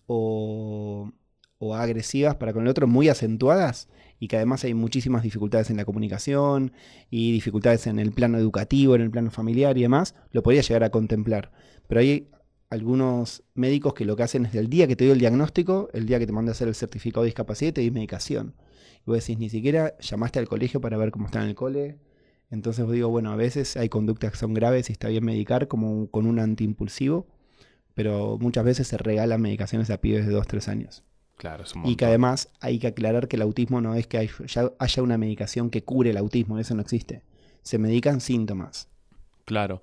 [0.07, 1.11] o,
[1.59, 5.77] o agresivas para con el otro muy acentuadas y que además hay muchísimas dificultades en
[5.77, 6.73] la comunicación
[7.09, 10.83] y dificultades en el plano educativo, en el plano familiar y demás, lo podría llegar
[10.83, 11.51] a contemplar.
[11.87, 12.29] Pero hay
[12.69, 16.05] algunos médicos que lo que hacen es el día que te dio el diagnóstico, el
[16.05, 18.55] día que te manda a hacer el certificado de discapacidad, te di medicación.
[19.05, 21.97] Y vos decís, ni siquiera llamaste al colegio para ver cómo está en el cole.
[22.51, 25.67] Entonces vos digo, bueno, a veces hay conductas que son graves y está bien medicar
[25.67, 27.27] como con un antiimpulsivo,
[27.93, 31.03] pero muchas veces se regalan medicaciones a pibes de 2-3 años.
[31.39, 34.17] Claro, es un Y que además hay que aclarar que el autismo no es que
[34.17, 37.21] hay- ya haya una medicación que cure el autismo, eso no existe.
[37.63, 38.89] Se medican síntomas.
[39.45, 39.81] Claro.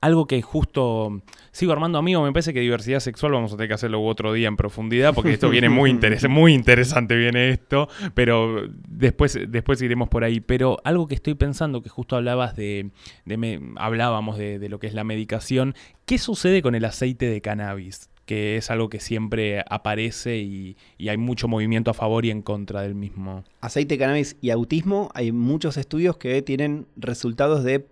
[0.00, 3.74] Algo que justo sigo armando amigo, me parece que diversidad sexual vamos a tener que
[3.74, 8.62] hacerlo otro día en profundidad, porque esto viene muy, interes- muy interesante, viene esto, pero
[8.88, 10.40] después, después iremos por ahí.
[10.40, 12.90] Pero algo que estoy pensando, que justo hablabas de,
[13.24, 15.74] de me- hablábamos de, de lo que es la medicación,
[16.06, 18.08] ¿qué sucede con el aceite de cannabis?
[18.28, 22.82] Que es algo que siempre aparece y, hay mucho movimiento a favor y en contra
[22.82, 23.42] del mismo.
[23.62, 27.86] Aceite cannabis y autismo, hay muchos estudios que tienen resultados de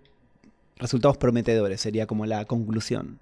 [0.75, 3.17] resultados prometedores, sería como la conclusión.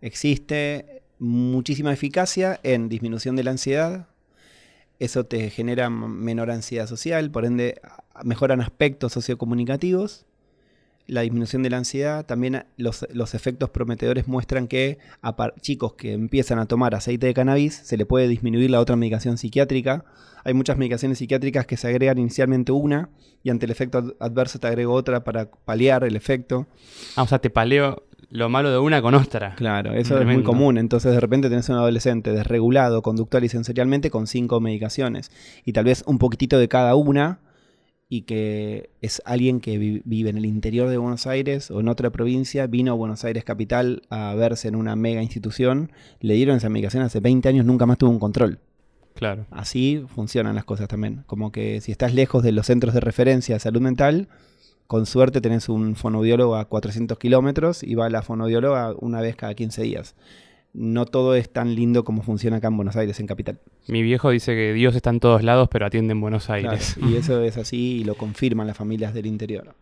[0.00, 4.08] Existe muchísima eficacia en disminución de la ansiedad.
[4.98, 7.80] Eso te genera menor ansiedad social, por ende
[8.24, 10.26] mejoran aspectos sociocomunicativos.
[11.08, 16.12] La disminución de la ansiedad, también los, los efectos prometedores muestran que a chicos que
[16.12, 20.04] empiezan a tomar aceite de cannabis se le puede disminuir la otra medicación psiquiátrica.
[20.44, 23.08] Hay muchas medicaciones psiquiátricas que se agregan inicialmente una
[23.42, 26.66] y ante el efecto ad- adverso te agrego otra para paliar el efecto.
[27.16, 29.54] Ah, o sea, te paleo lo malo de una con otra.
[29.54, 30.76] Claro, eso es muy común.
[30.76, 35.30] Entonces de repente tenés un adolescente desregulado conductual y sensorialmente con cinco medicaciones
[35.64, 37.40] y tal vez un poquitito de cada una
[38.10, 41.88] y que es alguien que vi- vive en el interior de Buenos Aires o en
[41.88, 46.56] otra provincia, vino a Buenos Aires capital a verse en una mega institución, le dieron
[46.56, 48.60] esa medicación hace 20 años, nunca más tuvo un control.
[49.14, 49.46] Claro.
[49.50, 51.24] Así funcionan las cosas también.
[51.26, 54.28] Como que si estás lejos de los centros de referencia de salud mental,
[54.86, 59.52] con suerte tenés un fonoaudiólogo a 400 kilómetros y va la fonoaudióloga una vez cada
[59.54, 60.14] 15 días.
[60.74, 63.58] No todo es tan lindo como funciona acá en Buenos Aires, en Capital.
[63.88, 66.96] Mi viejo dice que Dios está en todos lados, pero atiende en Buenos Claro, Aires.
[67.02, 69.74] y eso es así y lo confirman las familias del interior.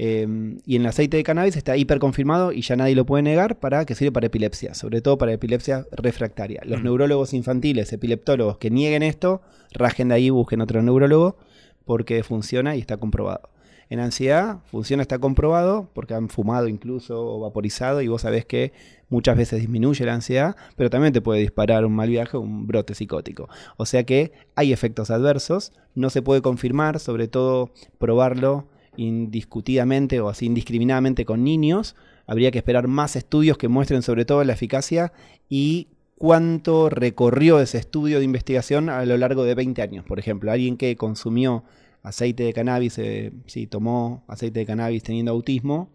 [0.00, 3.58] Eh, y en el aceite de cannabis está hiperconfirmado y ya nadie lo puede negar
[3.58, 6.62] para que sirve para epilepsia, sobre todo para epilepsia refractaria.
[6.64, 6.84] Los Mm.
[6.84, 11.36] neurólogos infantiles, epileptólogos que nieguen esto, rajen de ahí y busquen otro neurólogo
[11.84, 13.48] porque funciona y está comprobado.
[13.90, 18.72] En ansiedad funciona, está comprobado porque han fumado incluso o vaporizado y vos sabés que
[19.08, 22.94] muchas veces disminuye la ansiedad, pero también te puede disparar un mal viaje un brote
[22.94, 23.48] psicótico.
[23.78, 30.28] O sea que hay efectos adversos, no se puede confirmar, sobre todo probarlo indiscutidamente o
[30.28, 31.96] así indiscriminadamente con niños.
[32.26, 35.12] Habría que esperar más estudios que muestren sobre todo la eficacia
[35.48, 40.04] y cuánto recorrió ese estudio de investigación a lo largo de 20 años.
[40.04, 41.64] Por ejemplo, alguien que consumió
[42.02, 45.90] aceite de cannabis, eh, sí, tomó aceite de cannabis teniendo autismo,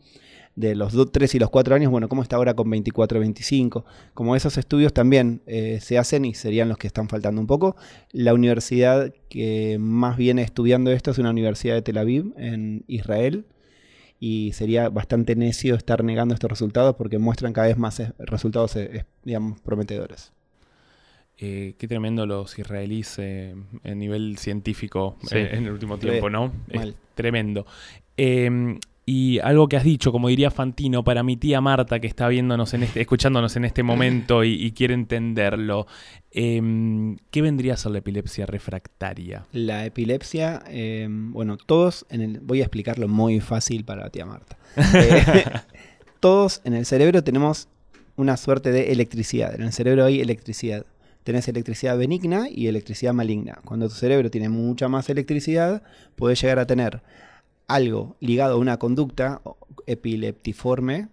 [0.55, 3.85] de los 3 y los 4 años, bueno, ¿cómo está ahora con 24, 25?
[4.13, 7.75] Como esos estudios también eh, se hacen y serían los que están faltando un poco.
[8.11, 13.45] La universidad que más viene estudiando esto es una universidad de Tel Aviv, en Israel,
[14.19, 18.77] y sería bastante necio estar negando estos resultados porque muestran cada vez más eh, resultados,
[19.23, 20.33] digamos, prometedores.
[21.39, 25.37] Eh, qué tremendo los israelíes eh, a nivel científico Sí.
[25.37, 26.53] eh, en el último tiempo, ¿no?
[26.69, 27.65] Es tremendo.
[28.17, 32.29] Eh, y algo que has dicho, como diría Fantino, para mi tía Marta que está
[32.29, 35.87] viéndonos en este, escuchándonos en este momento y, y quiere entenderlo,
[36.31, 39.45] eh, ¿qué vendría a ser la epilepsia refractaria?
[39.51, 44.25] La epilepsia, eh, bueno, todos, en el, voy a explicarlo muy fácil para la tía
[44.25, 44.57] Marta.
[44.95, 45.43] Eh,
[46.21, 47.67] todos en el cerebro tenemos
[48.15, 49.53] una suerte de electricidad.
[49.55, 50.85] En el cerebro hay electricidad.
[51.23, 53.59] Tenés electricidad benigna y electricidad maligna.
[53.65, 55.83] Cuando tu cerebro tiene mucha más electricidad,
[56.15, 57.01] puedes llegar a tener
[57.67, 59.41] algo ligado a una conducta
[59.85, 61.07] epileptiforme,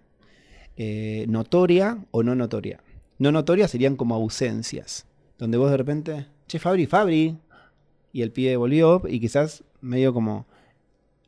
[0.77, 2.81] eh, notoria o no notoria.
[3.19, 5.05] No notoria serían como ausencias,
[5.37, 7.37] donde vos de repente, che, Fabri, Fabri,
[8.13, 10.45] y el pibe volvió y quizás medio como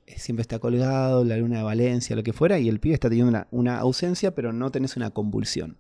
[0.08, 3.10] eh, siempre está colgado, la luna de Valencia, lo que fuera, y el pibe está
[3.10, 5.78] teniendo una, una ausencia, pero no tenés una convulsión.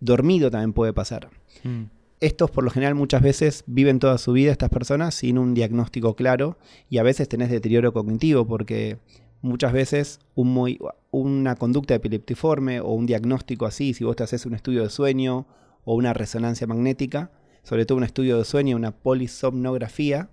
[0.00, 1.30] Dormido también puede pasar.
[1.64, 1.84] Mm.
[2.20, 6.16] Estos por lo general muchas veces viven toda su vida estas personas sin un diagnóstico
[6.16, 6.58] claro
[6.90, 8.98] y a veces tenés deterioro cognitivo porque
[9.40, 14.82] muchas veces una conducta epileptiforme o un diagnóstico así, si vos te haces un estudio
[14.82, 15.46] de sueño
[15.84, 17.30] o una resonancia magnética,
[17.62, 20.28] sobre todo un estudio de sueño, una polisomnografía,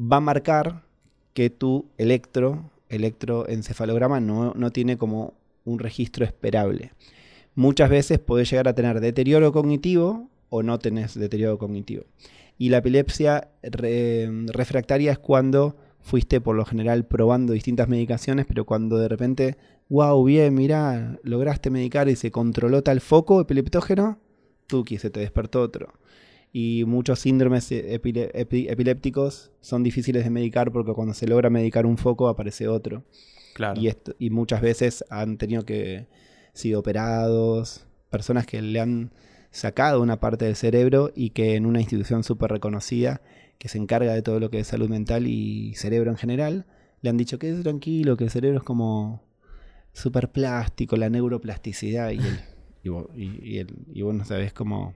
[0.00, 0.82] va a marcar
[1.34, 5.34] que tu electro, electroencefalograma no, no tiene como
[5.64, 6.92] un registro esperable.
[7.54, 12.04] Muchas veces podés llegar a tener deterioro cognitivo o no tenés deterioro cognitivo.
[12.58, 18.64] Y la epilepsia re- refractaria es cuando fuiste por lo general probando distintas medicaciones, pero
[18.64, 19.56] cuando de repente,
[19.88, 24.18] wow, bien, mirá, lograste medicar y se controló tal foco epileptógeno,
[24.66, 25.92] tuki, se te despertó otro.
[26.52, 31.84] Y muchos síndromes epile- epi- epilépticos son difíciles de medicar porque cuando se logra medicar
[31.86, 33.02] un foco aparece otro.
[33.54, 33.80] Claro.
[33.80, 36.06] Y, esto- y muchas veces han tenido que
[36.52, 39.10] sido operados, personas que le han
[39.54, 43.22] sacado una parte del cerebro y que en una institución súper reconocida
[43.58, 46.66] que se encarga de todo lo que es salud mental y cerebro en general,
[47.02, 49.22] le han dicho que es tranquilo, que el cerebro es como
[49.92, 54.92] súper plástico, la neuroplasticidad y, el, y, vos, no sabés cómo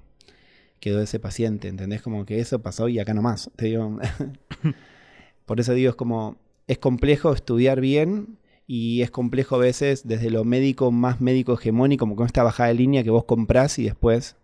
[0.80, 2.02] quedó ese paciente, ¿entendés?
[2.02, 3.50] Como que eso pasó y acá nomás.
[3.54, 3.98] Te digo.
[5.46, 6.36] Por eso digo, es como,
[6.66, 12.02] es complejo estudiar bien y es complejo a veces desde lo médico más médico hegemónico,
[12.02, 14.36] como con esta bajada de línea que vos comprás y después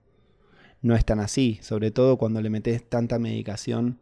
[0.84, 3.98] no es tan así, sobre todo cuando le metes tanta medicación,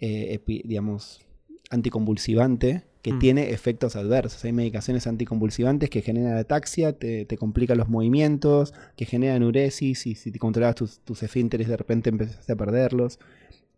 [0.00, 1.20] eh, digamos,
[1.68, 3.18] anticonvulsivante, que mm.
[3.18, 4.42] tiene efectos adversos.
[4.46, 10.14] Hay medicaciones anticonvulsivantes que generan ataxia, te, te complican los movimientos, que generan uresis y
[10.14, 13.18] si te controlas tus, tus esfínteres de repente empezaste a perderlos.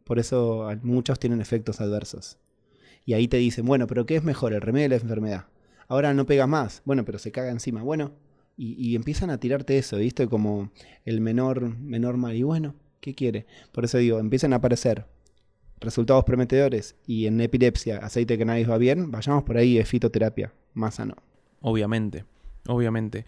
[0.05, 2.39] Por eso muchos tienen efectos adversos.
[3.05, 5.47] Y ahí te dicen, bueno, pero ¿qué es mejor, el remedio o la enfermedad?
[5.89, 7.83] Ahora no pega más, bueno, pero se caga encima.
[7.83, 8.13] Bueno,
[8.57, 10.27] y, empiezan a tirarte eso, ¿viste?
[10.29, 10.71] Como
[11.05, 12.35] el menor, menor mal.
[12.35, 13.47] Y bueno, ¿qué quiere?
[13.73, 15.07] Por eso digo, empiezan a aparecer
[15.79, 20.53] resultados prometedores y en epilepsia, aceite que nadie va bien, vayamos por ahí, es fitoterapia,
[20.73, 21.17] más sano.
[21.61, 22.25] Obviamente,
[22.67, 23.27] obviamente.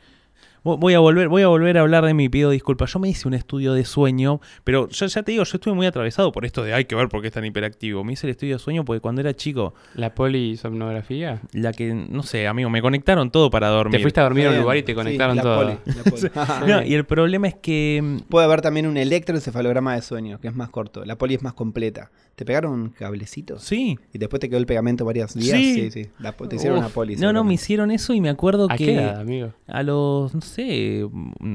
[0.63, 2.93] Voy a volver, voy a volver a hablar de mi pido disculpas.
[2.93, 5.87] Yo me hice un estudio de sueño, pero yo ya te digo, yo estuve muy
[5.87, 8.05] atravesado por esto de hay que ver por qué es tan hiperactivo.
[8.05, 9.75] Me hice el estudio de sueño porque cuando era chico.
[9.95, 11.41] ¿La polisomnografía?
[11.53, 13.99] La que, no sé, amigo, me conectaron todo para dormir.
[13.99, 15.79] Te fuiste a dormir en un lugar y te conectaron todo.
[16.87, 18.01] y el problema es que.
[18.03, 21.05] Mm, Puede haber también un electroencefalograma de sueño, que es más corto.
[21.05, 22.11] La poli es más completa.
[22.35, 23.59] ¿Te pegaron un cablecito?
[23.59, 23.99] Sí.
[24.13, 25.59] ¿Y después te quedó el pegamento varios días?
[25.59, 26.09] Sí, sí.
[26.49, 27.17] te hicieron una poli.
[27.17, 28.85] No, no, me hicieron eso y me acuerdo ¿A que.
[28.85, 29.53] Qué edad, amigo?
[29.67, 31.07] A los, no sé,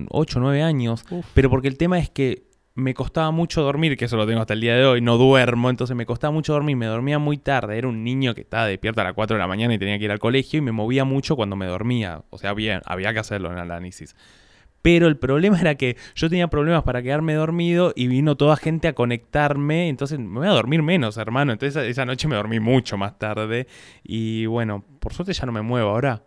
[0.10, 1.06] 8 o 9 años.
[1.34, 4.54] Pero porque el tema es que me costaba mucho dormir, que eso lo tengo hasta
[4.54, 7.78] el día de hoy, no duermo, entonces me costaba mucho dormir, me dormía muy tarde,
[7.78, 10.06] era un niño que estaba despierto a las 4 de la mañana y tenía que
[10.06, 13.20] ir al colegio y me movía mucho cuando me dormía, o sea, bien, había que
[13.20, 14.16] hacerlo en el análisis.
[14.84, 18.88] Pero el problema era que yo tenía problemas para quedarme dormido y vino toda gente
[18.88, 19.88] a conectarme.
[19.88, 21.54] Entonces me voy a dormir menos, hermano.
[21.54, 23.66] Entonces esa noche me dormí mucho más tarde.
[24.04, 26.24] Y bueno, por suerte ya no me muevo ahora.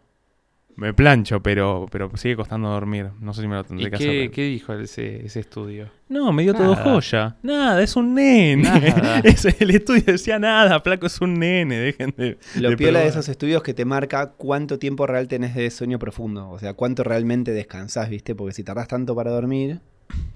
[0.77, 3.11] Me plancho, pero, pero sigue costando dormir.
[3.19, 4.31] No sé si me lo tendré que qué, hacer.
[4.31, 5.89] ¿Qué dijo ese, ese estudio?
[6.09, 7.37] No, me dio todo joya.
[7.43, 8.95] Nada, es un nene.
[9.59, 11.79] el estudio decía nada, Placo es un nene.
[11.79, 12.39] Dejen de.
[12.57, 16.51] Lo piola de esos estudios que te marca cuánto tiempo real tenés de sueño profundo.
[16.51, 18.35] O sea, cuánto realmente descansás, ¿viste?
[18.35, 19.81] Porque si tardás tanto para dormir.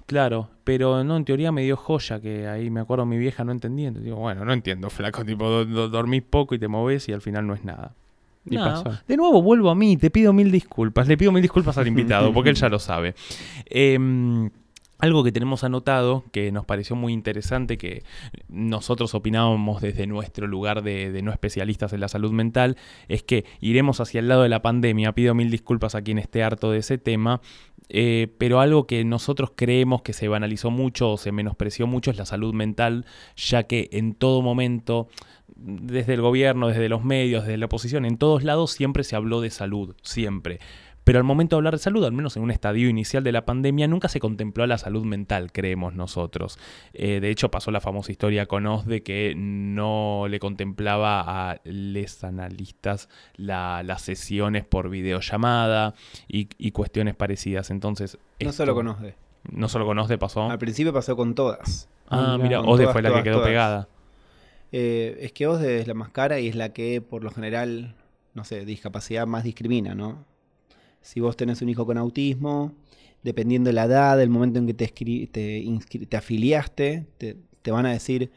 [0.07, 3.51] Claro, pero no, en teoría me dio joya, que ahí me acuerdo mi vieja no
[3.51, 3.89] entendía.
[3.89, 7.47] Entonces digo, bueno, no entiendo, flaco, tipo, dormís poco y te moves y al final
[7.47, 7.95] no es nada.
[9.07, 12.33] De nuevo vuelvo a mí, te pido mil disculpas, le pido mil disculpas al invitado,
[12.33, 13.13] porque él ya lo sabe.
[13.65, 14.49] Em,
[15.01, 18.03] algo que tenemos anotado, que nos pareció muy interesante, que
[18.47, 22.77] nosotros opinábamos desde nuestro lugar de, no especialistas en la salud mental,
[23.07, 25.13] es que iremos hacia el lado de la pandemia.
[25.13, 27.41] Pido mil disculpas a quien esté harto de ese tema,
[27.89, 32.17] eh, pero algo que nosotros creemos que se banalizó mucho o se menospreció mucho es
[32.17, 35.09] la salud mental, ya que en todo momento
[35.63, 39.41] desde el gobierno, desde los medios, desde la oposición, en todos lados siempre se habló
[39.41, 40.59] de salud, siempre.
[41.03, 43.43] Pero al momento de hablar de salud, al menos en un estadio inicial de la
[43.43, 46.59] pandemia, nunca se contempló a la salud mental, creemos nosotros.
[46.93, 51.59] Eh, de hecho, pasó la famosa historia con Oz de que no le contemplaba a
[51.63, 55.95] los analistas las sesiones por videollamada
[56.27, 57.71] y, cuestiones parecidas.
[57.71, 58.19] Entonces.
[58.39, 59.15] No solo con OSDE.
[59.51, 60.51] No solo con OSDE pasó.
[60.51, 61.89] Al principio pasó con todas.
[62.09, 63.87] Ah, mira, OSDE fue la que quedó pegada.
[64.71, 67.95] Eh, es que OSDE es la más cara y es la que por lo general,
[68.33, 70.25] no sé, discapacidad más discrimina, ¿no?
[71.01, 72.73] Si vos tenés un hijo con autismo,
[73.23, 77.91] dependiendo de la edad, del momento en que te, te, te afiliaste, te, van a
[77.91, 78.31] decir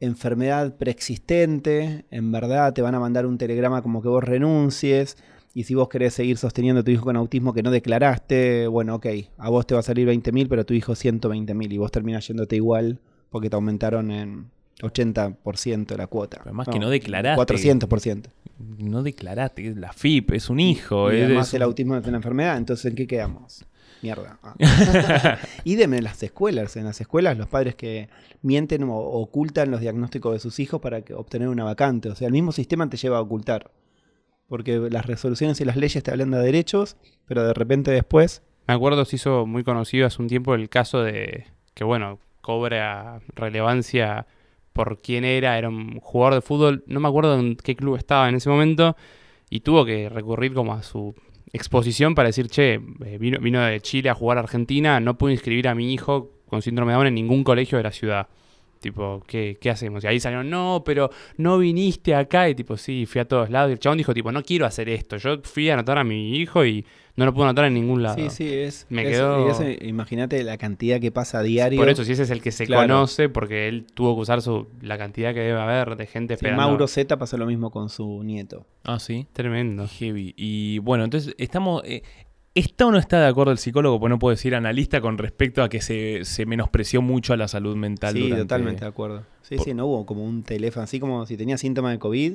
[0.00, 5.16] enfermedad preexistente, en verdad te van a mandar un telegrama como que vos renuncies,
[5.54, 8.96] y si vos querés seguir sosteniendo a tu hijo con autismo que no declaraste, bueno,
[8.96, 9.06] ok,
[9.38, 12.56] a vos te va a salir 20.000, pero tu hijo 120.000 y vos terminás yéndote
[12.56, 13.00] igual
[13.30, 14.50] porque te aumentaron en
[14.80, 16.40] 80% la cuota.
[16.42, 17.54] Además que no declaraste.
[17.54, 18.26] 400%.
[18.58, 21.12] No declaraste, la FIP es un hijo.
[21.12, 23.64] Y, además el autismo es una enfermedad, entonces ¿en qué quedamos?
[24.02, 24.38] Mierda.
[24.42, 25.38] Ah.
[25.64, 26.76] y en las escuelas.
[26.76, 28.08] En las escuelas los padres que
[28.42, 32.10] mienten o ocultan los diagnósticos de sus hijos para obtener una vacante.
[32.10, 33.70] O sea, el mismo sistema te lleva a ocultar.
[34.46, 36.96] Porque las resoluciones y las leyes te hablan de derechos,
[37.26, 38.42] pero de repente después...
[38.68, 43.20] Me acuerdo, se hizo muy conocido hace un tiempo el caso de que, bueno, cobra
[43.34, 44.26] relevancia
[44.74, 48.28] por quién era, era un jugador de fútbol, no me acuerdo en qué club estaba
[48.28, 48.96] en ese momento,
[49.48, 51.14] y tuvo que recurrir como a su
[51.52, 55.32] exposición para decir, che, eh, vino, vino de Chile a jugar a Argentina, no puedo
[55.32, 58.26] inscribir a mi hijo con síndrome de Down en ningún colegio de la ciudad.
[58.80, 60.04] Tipo, ¿qué, ¿qué hacemos?
[60.04, 62.50] Y ahí salieron, no, pero no viniste acá.
[62.50, 63.70] Y tipo, sí, fui a todos lados.
[63.70, 65.16] Y el chabón dijo, tipo, no quiero hacer esto.
[65.16, 66.84] Yo fui a anotar a mi hijo y
[67.16, 68.16] no lo puedo anotar en ningún lado.
[68.16, 68.86] Sí, sí, es.
[68.88, 71.78] Me es- quedó- eso, imagínate la cantidad que pasa a diario.
[71.78, 72.82] Por eso, si ese es el que se Claro.
[72.82, 76.38] conoce, porque él tuvo que usar su, la cantidad que debe haber de gente Sí,
[76.38, 76.62] esperando.
[76.62, 78.66] Mauro Z pasó lo mismo con su nieto.
[78.84, 79.26] Ah, sí.
[79.32, 79.86] Tremendo.
[79.88, 80.34] Heavy.
[80.36, 81.82] Y bueno, entonces estamos.
[81.84, 82.02] eh,
[82.56, 83.98] ¿Está o no está de acuerdo el psicólogo?
[83.98, 87.48] Pues no puedo decir analista con respecto a que se, se menospreció mucho a la
[87.48, 88.12] salud mental.
[88.14, 89.24] Sí, durante- totalmente de acuerdo.
[89.42, 92.34] Sí, Por- sí, no hubo como un teléfono, así como si tenías síntomas de COVID,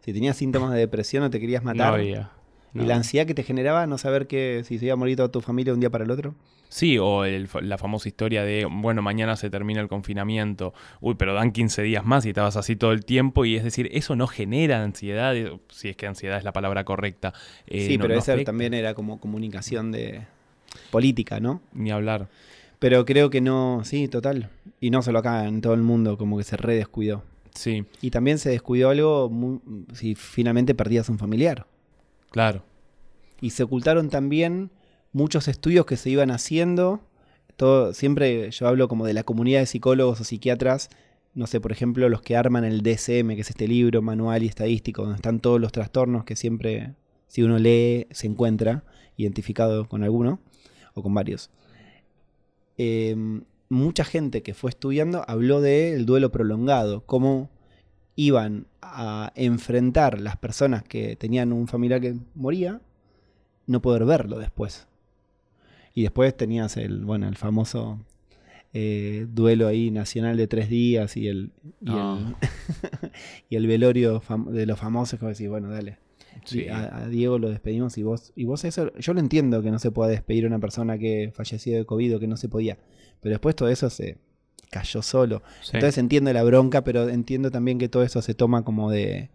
[0.00, 2.00] si tenías síntomas de depresión o te querías No matar.
[2.74, 5.30] Y la ansiedad que te generaba no saber que si se iba a morir toda
[5.30, 6.34] tu familia de un día para el otro.
[6.68, 11.32] Sí, o el la famosa historia de, bueno, mañana se termina el confinamiento, uy, pero
[11.32, 14.26] dan 15 días más y estabas así todo el tiempo, y es decir, eso no
[14.26, 17.32] genera ansiedad, eh, si es que ansiedad es la palabra correcta.
[17.66, 20.26] eh, sí, no- pero no esa afecta, también era como comunicación de
[20.90, 21.62] política, ¿no?
[21.72, 22.28] Ni hablar.
[22.78, 24.50] Pero creo que no, sí, total.
[24.80, 27.24] Y no solo acá, en todo el mundo, como que se redescuidó.
[27.54, 29.32] Sí, Y también se descuidó algo
[29.94, 31.66] si finalmente perdías un familiar.
[32.30, 32.62] Claro.
[33.40, 34.70] Y se ocultaron también
[35.12, 37.00] muchos estudios que se iban haciendo.
[37.56, 40.90] Todo, siempre yo hablo como de la comunidad de psicólogos o psiquiatras.
[41.34, 44.46] No sé, por ejemplo, los que arman el DSM, que es este libro manual y
[44.46, 46.94] estadístico, donde están todos los trastornos que siempre,
[47.26, 48.84] si uno lee, se encuentra
[49.16, 50.40] identificado con alguno
[50.94, 51.50] o con varios.
[52.76, 53.14] Eh,
[53.68, 57.50] mucha gente que fue estudiando habló del duelo prolongado, cómo
[58.18, 62.80] iban a enfrentar las personas que tenían un familiar que moría,
[63.68, 64.88] no poder verlo después.
[65.94, 68.00] Y después tenías el, bueno, el famoso
[68.74, 72.18] eh, duelo ahí nacional de tres días y el, y Ah.
[72.18, 73.10] el,
[73.50, 75.98] y el velorio de los famosos que vos decís, bueno, dale.
[76.44, 76.62] Sí.
[76.64, 79.70] Y A, a Diego lo despedimos y vos, y vos eso, yo lo entiendo que
[79.70, 82.48] no se pueda despedir a una persona que falleció de COVID o que no se
[82.48, 82.78] podía,
[83.20, 84.18] pero después todo eso se
[84.70, 85.42] cayó solo.
[85.62, 85.70] Sí.
[85.74, 89.30] Entonces entiendo la bronca, pero entiendo también que todo eso se toma como de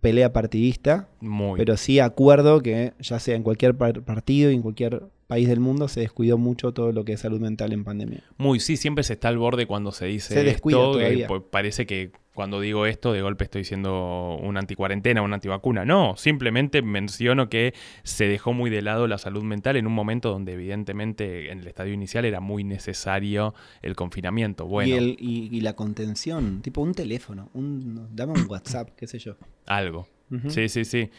[0.00, 1.56] pelea partidista, Muy.
[1.58, 5.60] pero sí acuerdo que ya sea en cualquier par- partido y en cualquier país del
[5.60, 8.24] mundo se descuidó mucho todo lo que es salud mental en pandemia.
[8.36, 11.86] Muy, sí, siempre se está al borde cuando se dice Se descuida esto, que, parece
[11.86, 15.84] que cuando digo esto, de golpe estoy siendo un anticuarentena, un antivacuna.
[15.84, 20.30] No, simplemente menciono que se dejó muy de lado la salud mental en un momento
[20.30, 24.66] donde evidentemente en el estadio inicial era muy necesario el confinamiento.
[24.66, 29.06] Bueno, Y, el, y, y la contención, tipo un teléfono, un, dame un WhatsApp, qué
[29.06, 29.36] sé yo.
[29.66, 30.08] algo.
[30.48, 31.10] Sí, sí, sí.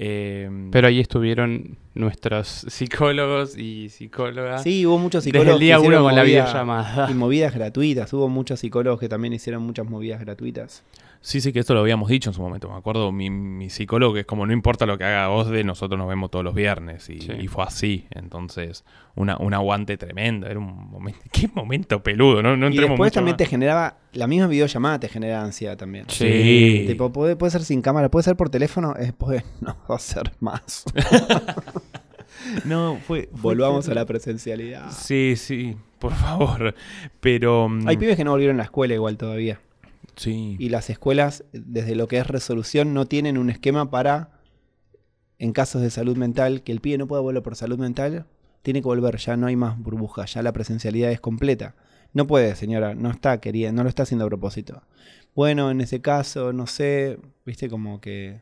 [0.00, 4.62] Eh, Pero ahí estuvieron nuestros psicólogos y psicólogas.
[4.62, 7.10] Sí, hubo muchos Desde psicólogos el día que uno con la movida- videollamada.
[7.10, 8.12] Y movidas gratuitas.
[8.12, 10.84] Hubo muchos psicólogos que también hicieron muchas movidas gratuitas.
[11.20, 12.68] Sí, sí, que esto lo habíamos dicho en su momento.
[12.70, 15.98] Me acuerdo, mi, mi psicólogo, que es como no importa lo que haga Osde, nosotros
[15.98, 17.10] nos vemos todos los viernes.
[17.10, 17.32] Y, Sí.
[17.40, 18.06] y fue así.
[18.10, 18.84] Entonces,
[19.16, 20.46] una, un aguante tremendo.
[20.46, 21.20] Era un momento.
[21.32, 22.56] Qué momento peludo, ¿no?
[22.56, 23.38] No Y entremos después mucho también más.
[23.38, 26.04] te generaba, la misma videollamada te genera ansiedad también.
[26.08, 26.84] Sí.
[26.86, 29.98] Tipo, puede, puede ser sin cámara, puede ser por teléfono, eh, pues no va a
[29.98, 30.84] ser más.
[32.64, 33.28] No, fue.
[33.32, 34.90] fue Volvamos a la presencialidad.
[34.92, 36.74] Sí, sí, por favor.
[37.20, 37.68] Pero.
[37.68, 39.60] mm, Hay pibes que no volvieron a la escuela igual todavía.
[40.26, 44.40] Y las escuelas, desde lo que es resolución, no tienen un esquema para,
[45.38, 48.26] en casos de salud mental, que el pibe no pueda volver por salud mental,
[48.62, 51.74] tiene que volver, ya no hay más burbujas, ya la presencialidad es completa.
[52.12, 54.82] No puede, señora, no está queriendo, no lo está haciendo a propósito.
[55.34, 58.40] Bueno, en ese caso, no sé, viste como que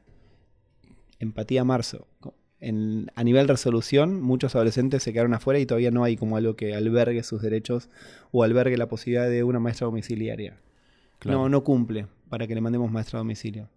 [1.18, 2.07] empatía marzo.
[2.59, 6.57] En, a nivel resolución, muchos adolescentes se quedaron afuera y todavía no hay como algo
[6.57, 7.91] que albergue sus derechos
[8.33, 10.59] o albergue la posibilidad de una maestra domiciliaria.
[11.19, 13.69] Claro, No, no cumple para que le mandemos maestra a domicilio.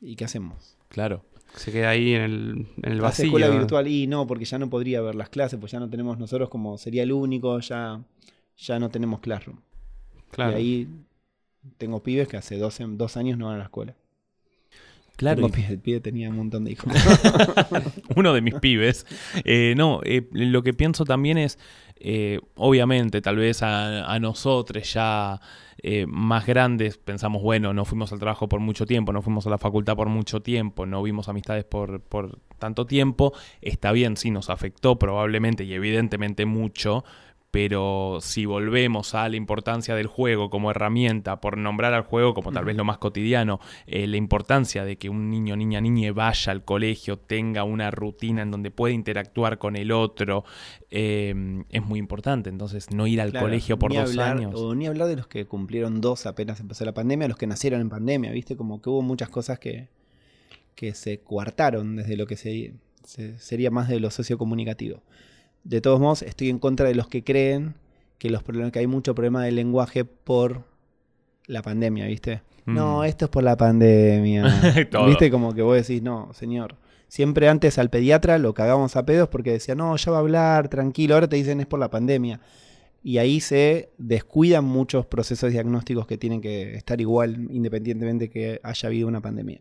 [0.00, 0.76] ¿Y qué hacemos?
[0.88, 1.24] Claro.
[1.54, 3.26] Se queda ahí en el, en el vacío.
[3.26, 6.18] escuela virtual y no, porque ya no podría ver las clases, pues ya no tenemos
[6.18, 8.02] nosotros como sería el único, ya,
[8.58, 9.58] ya no tenemos Classroom.
[10.30, 10.52] Claro.
[10.52, 10.88] Y ahí
[11.78, 13.94] tengo pibes que hace dos, dos años no van a la escuela.
[15.16, 15.36] Claro.
[15.36, 16.92] Tengo y- pibes, el pibe tenía un montón de hijos.
[18.16, 19.06] uno de mis pibes.
[19.44, 21.58] Eh, no, eh, lo que pienso también es,
[21.96, 25.40] eh, obviamente, tal vez a, a nosotros ya
[25.82, 29.50] eh, más grandes pensamos, bueno, no fuimos al trabajo por mucho tiempo, no fuimos a
[29.50, 33.32] la facultad por mucho tiempo, no vimos amistades por, por tanto tiempo.
[33.60, 37.04] Está bien, sí, nos afectó probablemente y evidentemente mucho.
[37.56, 42.52] Pero si volvemos a la importancia del juego como herramienta, por nombrar al juego como
[42.52, 46.52] tal vez lo más cotidiano, eh, la importancia de que un niño, niña, niña vaya
[46.52, 50.44] al colegio, tenga una rutina en donde pueda interactuar con el otro,
[50.90, 52.50] eh, es muy importante.
[52.50, 54.52] Entonces, no ir al Claro, colegio por dos hablar- años.
[54.54, 57.80] O ni hablar de los que cumplieron dos apenas empezó la pandemia, los que nacieron
[57.80, 58.54] en pandemia, ¿viste?
[58.56, 59.88] Como que hubo muchas cosas que,
[60.74, 65.02] que se coartaron desde lo que se, se- sería más de lo sociocomunicativo.
[65.66, 67.74] De todos modos, estoy en contra de los que creen
[68.18, 70.62] que, los problemas, que hay mucho problema del lenguaje por
[71.48, 72.42] la pandemia, ¿viste?
[72.66, 72.74] Mm.
[72.74, 74.44] No, esto es por la pandemia.
[75.06, 75.28] ¿Viste?
[75.28, 76.76] Como que vos decís, no, señor.
[77.08, 80.68] Siempre antes al pediatra lo cagamos a pedos porque decía, no, ya va a hablar,
[80.68, 81.14] tranquilo.
[81.14, 82.40] Ahora te dicen es por la pandemia.
[83.02, 88.86] Y ahí se descuidan muchos procesos diagnósticos que tienen que estar igual, independientemente que haya
[88.86, 89.60] habido una pandemia.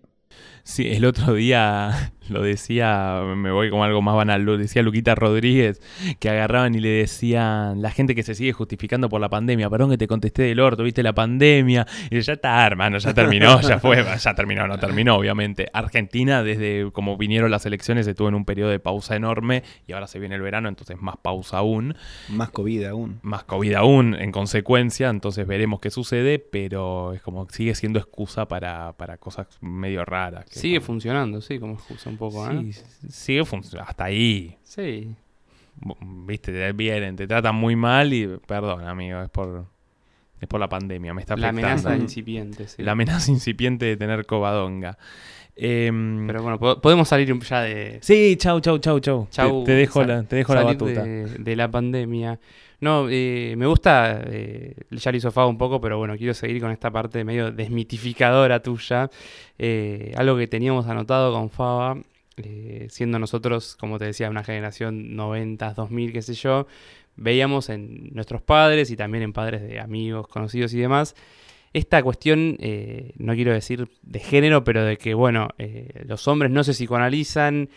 [0.67, 5.13] Sí, el otro día lo decía, me voy como algo más banal, lo decía Luquita
[5.13, 5.80] Rodríguez,
[6.19, 9.91] que agarraban y le decían, la gente que se sigue justificando por la pandemia, perdón
[9.91, 13.80] que te contesté del orto, viste la pandemia, y ya está, hermano, ya terminó, ya
[13.80, 15.67] fue, ya terminó, no terminó, obviamente.
[15.71, 20.07] Argentina, desde como vinieron las elecciones, estuvo en un periodo de pausa enorme, y ahora
[20.07, 21.95] se viene el verano, entonces más pausa aún,
[22.30, 23.19] Más COVID aún.
[23.21, 28.47] más COVID aún en consecuencia, entonces veremos qué sucede, pero es como sigue siendo excusa
[28.47, 30.14] para, para cosas medio raras.
[30.49, 32.72] Que Sigue como- funcionando, sí, como excusa un poco, ¿eh?
[32.74, 33.89] Sí, sigue funcionando.
[33.89, 34.55] Hasta ahí.
[34.63, 35.13] Sí.
[36.26, 39.66] Viste, te vienen, te tratan muy mal y perdón, amigo, es por
[40.39, 41.68] es por la pandemia, me está La afectando.
[41.89, 42.84] amenaza incipiente, sí.
[42.84, 44.97] La amenaza incipiente de tener covadonga.
[45.55, 49.28] Em, Pero bueno, po- podemos salir ya de, sí, chau, chau, chau, chau.
[49.32, 51.03] Chau, te, te dejo la, te dejo la batuta.
[51.03, 52.39] De, de la pandemia.
[52.86, 56.61] No, eh, me gusta, eh, ya lo hizo Fabo un poco, pero bueno, quiero seguir
[56.61, 59.09] con esta parte medio desmitificadora tuya.
[59.57, 61.97] Eh, algo que teníamos anotado con Faba,
[62.38, 66.67] eh, siendo nosotros, como te decía, una generación 90, 2000, qué sé yo,
[67.15, 71.15] veíamos en nuestros padres y también en padres de amigos, conocidos y demás,
[71.73, 72.55] esta cuestión,
[73.17, 75.49] no quiero decir de género, pero de que, bueno,
[76.05, 77.67] los hombres no se psicoanalizan,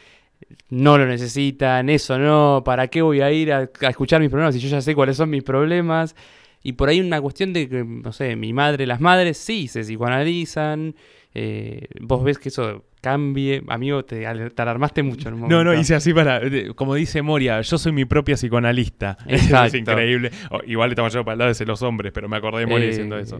[0.70, 4.54] no lo necesitan, eso no, ¿para qué voy a ir a, a escuchar mis problemas
[4.54, 6.14] si yo ya sé cuáles son mis problemas?
[6.62, 9.82] Y por ahí una cuestión de que, no sé, mi madre, las madres sí se
[9.82, 10.94] psicoanalizan,
[11.34, 15.46] eh, vos ves que eso cambie, amigo, te, al- te alarmaste mucho en un No,
[15.48, 15.64] momento.
[15.72, 16.40] no, hice así para.
[16.74, 19.16] Como dice Moria, yo soy mi propia psicoanalista.
[19.28, 19.66] Exacto.
[19.68, 20.30] es increíble.
[20.50, 22.86] O, igual estamos yo para el lado de los hombres, pero me acordé de Moria
[22.86, 23.38] Eh, diciendo eso.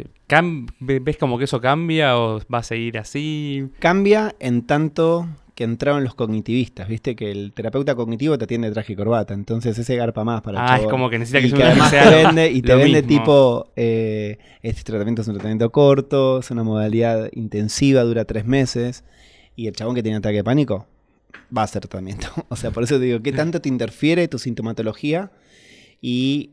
[0.81, 3.67] ¿Ves como que eso cambia o va a seguir así?
[3.81, 5.27] Cambia en tanto
[5.59, 9.35] que entraron los cognitivistas, viste que el terapeuta cognitivo te atiende de traje y corbata,
[9.35, 11.91] entonces ese garpa más para el Ah, es como que necesita que y que además
[11.91, 13.09] sea te lo- vende, y te vende mismo.
[13.19, 19.03] tipo, eh, este tratamiento es un tratamiento corto, es una modalidad intensiva, dura tres meses,
[19.57, 20.87] y el chabón que tiene ataque de pánico
[21.57, 22.29] va a hacer tratamiento.
[22.51, 25.33] O sea, por eso te digo, ¿qué tanto te interfiere tu sintomatología?
[26.01, 26.53] Y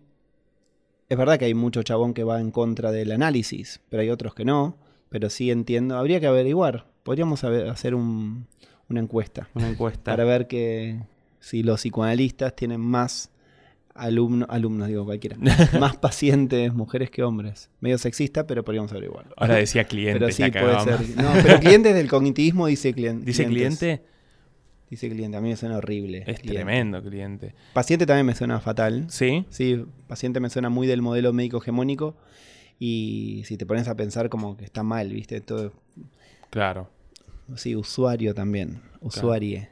[1.09, 4.33] es verdad que hay mucho chabón que va en contra del análisis, pero hay otros
[4.33, 4.77] que no,
[5.09, 8.47] pero sí entiendo, habría que averiguar, podríamos hacer un-
[8.89, 10.11] una encuesta Una encuesta.
[10.11, 10.99] para ver que
[11.39, 13.31] si los psicoanalistas tienen más
[13.93, 15.37] alumnos, alumnos digo cualquiera,
[15.79, 17.69] más pacientes mujeres que hombres.
[17.79, 19.33] Medio sexista, pero podríamos averiguarlo.
[19.37, 21.17] Ahora decía cliente, pero sí puede ser.
[21.17, 23.25] No, pero clientes del cognitivismo dice cliente.
[23.25, 24.03] ¿Dice cliente?
[24.89, 26.19] Dice cliente, a mí me suena horrible.
[26.27, 26.53] Es cliente.
[26.53, 27.55] tremendo cliente.
[27.73, 29.05] Paciente también me suena fatal.
[29.09, 29.45] ¿Sí?
[29.49, 32.15] Sí, paciente me suena muy del modelo médico hegemónico.
[32.77, 35.41] Y si te pones a pensar como que está mal, ¿viste?
[35.41, 35.73] Todo,
[36.49, 36.89] Claro.
[37.55, 38.81] Sí, usuario también.
[39.01, 39.69] Usuarie.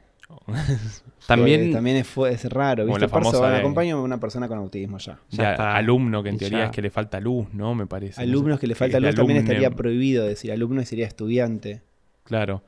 [1.26, 3.00] También, también es, es raro, ¿viste?
[3.02, 5.18] la famosa Perso, de- acompaño a una persona con autismo ya.
[5.30, 5.76] Ya Ya, está.
[5.76, 6.64] alumno, que en teoría ya.
[6.66, 7.74] es que le falta luz, ¿no?
[7.74, 8.20] Me parece.
[8.20, 8.30] no sé.
[8.30, 11.82] Alumnos que le falta luz también estaría prohibido decir alumno y sería estudiante.
[12.24, 12.62] Claro.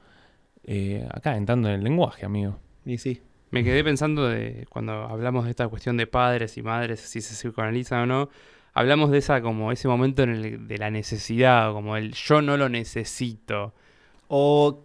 [0.65, 2.59] Eh, acá entrando en el lenguaje, amigo.
[2.85, 3.21] Y sí.
[3.51, 7.35] me quedé pensando de cuando hablamos de esta cuestión de padres y madres, si se
[7.35, 8.29] psicoanalizan o no,
[8.75, 12.57] hablamos de esa como ese momento en el, de la necesidad, como el yo no
[12.57, 13.75] lo necesito.
[14.29, 14.83] O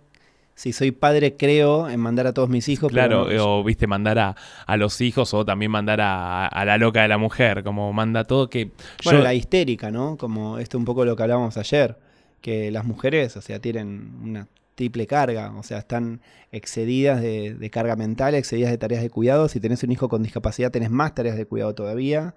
[0.55, 2.91] si soy padre, creo en mandar a todos mis hijos.
[2.91, 4.35] Claro, pero no- o viste, mandar a,
[4.65, 8.23] a los hijos o también mandar a, a la loca de la mujer, como manda
[8.25, 8.71] todo que...
[9.03, 10.17] Bueno, yo- la histérica, ¿no?
[10.17, 11.97] Como esto un poco lo que hablábamos ayer,
[12.41, 16.21] que las mujeres, o sea, tienen una triple carga, o sea, están
[16.51, 19.47] excedidas de, de carga mental, excedidas de tareas de cuidado.
[19.47, 22.33] Si tenés un hijo con discapacidad, tenés más tareas de cuidado todavía.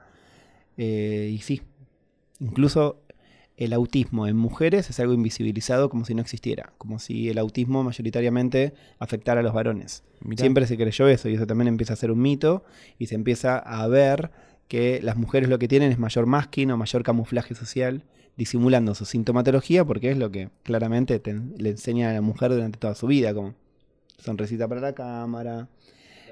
[0.76, 1.62] Eh, y sí,
[2.40, 3.00] incluso
[3.56, 7.84] el autismo en mujeres es algo invisibilizado como si no existiera, como si el autismo
[7.84, 10.02] mayoritariamente afectara a los varones.
[10.20, 12.64] mirá, Siempre se creyó eso y eso también empieza a ser un mito
[12.98, 14.30] y se empieza a ver
[14.66, 18.02] que las mujeres lo que tienen es mayor masking o mayor camuflaje social,
[18.36, 22.78] disimulando su sintomatología porque es lo que claramente te- le enseña a la mujer durante
[22.78, 23.54] toda su vida, como
[24.18, 25.68] sonrisita para la cámara.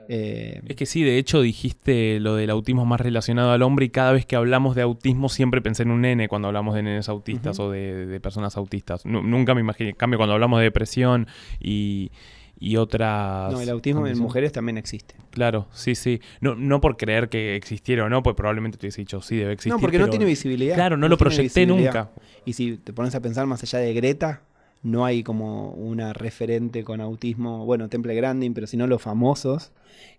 [0.08, 3.90] Eh, Es que sí, de hecho dijiste lo del autismo más relacionado al hombre y
[3.90, 7.08] cada vez que hablamos de autismo siempre pensé en un nene cuando hablamos de nenes
[7.08, 9.04] autistas o de, de personas autistas.
[9.06, 9.90] Nu- nunca me imaginé.
[9.90, 11.26] En cambio, cuando hablamos de depresión
[11.60, 12.10] y,
[12.58, 13.52] y otras...
[13.52, 15.14] no, el autismo en mujeres también existe.
[15.30, 16.20] Claro, sí, sí.
[16.40, 19.52] No, no por creer que existiera o no, pues probablemente te hubiese dicho sí, debe
[19.52, 19.72] existir.
[19.72, 20.74] no, porque no tiene visibilidad.
[20.74, 22.10] Claro, no, lo tiene proyecté nunca.
[22.44, 24.42] Y si te pones a pensar más allá de Greta,
[24.82, 29.72] no hay como una referente con autismo, bueno, Temple Grandin, pero sino los famosos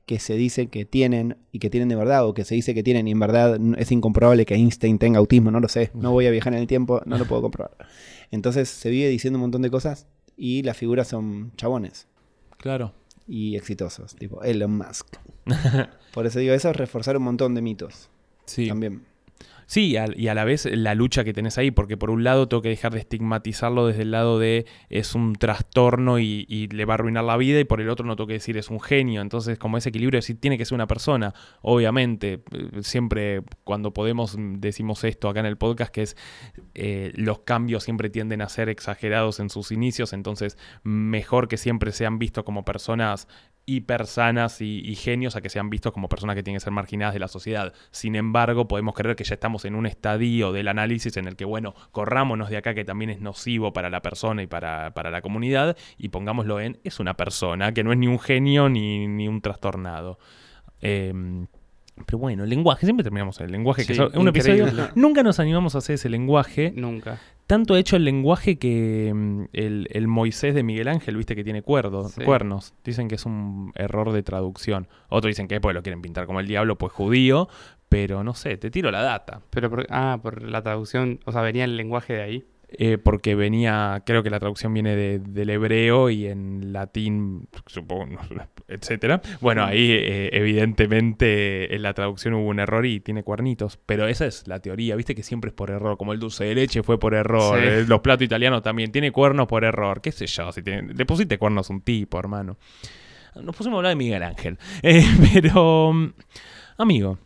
[0.06, 2.84] que se dice que tienen y que tienen de verdad, o que se dice que
[2.84, 6.28] tienen y en verdad es incomprobable que Einstein tenga autismo, no lo sé, no voy
[6.28, 7.76] a viajar en el tiempo, no lo puedo comprobar.
[8.32, 10.08] Entonces se vive diciendo un montón de cosas
[10.38, 12.08] y las figuras son chabones
[12.58, 12.94] Claro.
[13.28, 15.08] y exitosos, tipo Elon Musk.
[16.14, 18.10] Por eso digo, eso es reforzar un montón de mitos
[18.46, 18.68] Sí.
[18.68, 19.04] también.
[19.66, 22.62] Sí, y a, la vez la lucha que tenés ahí, porque por un lado tengo
[22.62, 26.94] que dejar de estigmatizarlo desde el lado de es un trastorno y, y le va
[26.94, 29.22] a arruinar la vida, y por el otro no tengo que decir es un genio.
[29.22, 32.44] Entonces, como ese equilibrio, sí tiene que ser una persona, obviamente.
[32.52, 36.18] eh, Siempre cuando podemos mm, decimos esto acá en el podcast, que es
[36.76, 41.92] eh, los cambios siempre tienden a ser exagerados en sus inicios, entonces mejor que siempre
[41.92, 43.28] sean vistos como personas
[43.66, 46.74] hiper sanas y, y genios a que sean vistos como personas que tienen que ser
[46.74, 47.74] marginadas de la sociedad.
[47.92, 51.46] Sin embargo, podemos creer que ya estamos en un estadio del análisis en el que,
[51.46, 55.22] bueno, corrámonos de acá que también es nocivo para la persona y para, para la
[55.22, 59.28] comunidad y pongámoslo en, es una persona que no es ni un genio ni, ni
[59.28, 60.20] un trastornado.
[60.82, 61.48] Em,
[62.06, 64.66] pero bueno, el lenguaje, siempre terminamos el lenguaje, que Sí, es un episodio...
[64.96, 66.74] Nunca nos animamos a hacer ese lenguaje.
[66.76, 67.20] Nunca.
[67.46, 71.44] Tanto ha hecho el lenguaje que mm, el, el Moisés de Miguel Ángel, viste que
[71.44, 72.22] tiene cuerdo- Sí.
[72.24, 72.74] cuernos.
[72.84, 74.88] Dicen que es un error de traducción.
[75.10, 77.48] Otros dicen que lo quieren pintar como el diablo, pues judío.
[77.90, 79.42] Pero no sé, te tiro la data.
[79.52, 82.46] Pero por, ah, por la traducción, o sea, venía el lenguaje de ahí.
[82.80, 88.18] Eh, porque venía, creo que la traducción viene de- del hebreo y en latín, supongo,
[88.68, 89.22] etcétera.
[89.42, 93.78] Bueno, ahí eh, evidentemente en la traducción hubo un error y tiene cuernitos.
[93.86, 95.98] Pero esa es la teoría, viste que siempre es por error.
[95.98, 97.60] Como el dulce de leche fue por error.
[97.60, 97.66] Sí.
[97.66, 100.02] eh, los platos italianos también tiene cuernos por error.
[100.02, 100.52] ¿Qué sé yo?
[100.52, 102.58] Si tiene- le pusiste cuernos a un tipo, hermano.
[103.36, 104.58] Nos pusimos a hablar de Miguel Ángel.
[105.34, 106.14] Pero, mm,
[106.78, 107.18] amigo,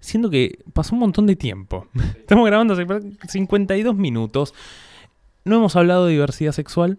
[0.00, 1.86] siento que pasó un montón de tiempo.
[2.18, 2.86] Estamos grabando hace
[3.28, 4.54] 52 minutos.
[5.44, 6.98] No hemos hablado de diversidad sexual.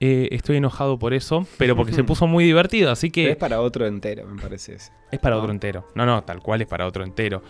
[0.00, 3.36] Eh, estoy enojado por eso, pero porque se puso muy divertido, así Pero que es
[3.36, 4.74] para otro entero, me parece.
[4.74, 4.92] ese.
[5.12, 5.42] es para No.
[5.42, 5.86] otro entero.
[5.94, 7.42] No, no, tal cual es para otro entero.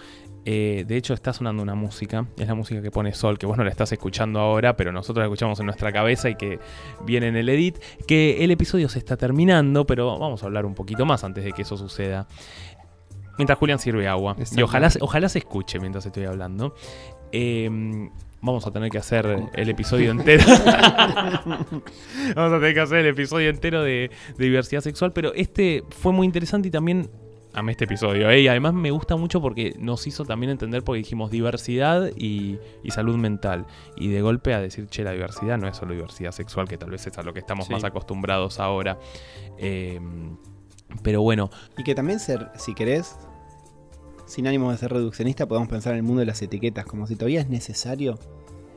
[0.45, 3.57] Eh, de hecho, está sonando una música, es la música que pone Sol, que vos
[3.57, 6.59] no la estás escuchando ahora, pero nosotros la escuchamos en nuestra cabeza y que
[7.07, 10.74] viene en el edit, que el episodio se está terminando, pero vamos a hablar un
[10.74, 12.28] poquito más antes de que eso suceda.
[13.39, 14.37] Mientras Julián sirve agua.
[14.57, 16.74] Y ojalá, ojalá se escuche mientras estoy hablando.
[17.32, 17.68] Eh,
[18.41, 20.45] vamos a tener que hacer el episodio entero.
[22.37, 26.12] vamos a tener que hacer el episodio entero de, de diversidad sexual, pero este fue
[26.12, 27.11] muy interesante y también
[27.55, 28.28] amé este episodio.
[28.30, 28.41] ¿eh?
[28.41, 32.91] Y además me gusta mucho porque nos hizo también entender, porque dijimos diversidad y, y
[32.91, 33.66] salud mental.
[33.97, 36.91] Y de golpe a decir, che, la diversidad no es solo diversidad sexual, que tal
[36.91, 37.72] vez es a lo que estamos Sí.
[37.72, 38.99] más acostumbrados ahora.
[39.59, 40.01] Eh,
[41.05, 43.15] pero bueno, Y que también ser, si querés,
[44.27, 47.15] sin ánimo de ser reduccionista, podemos pensar en el mundo de las etiquetas, como si
[47.15, 48.19] todavía es necesario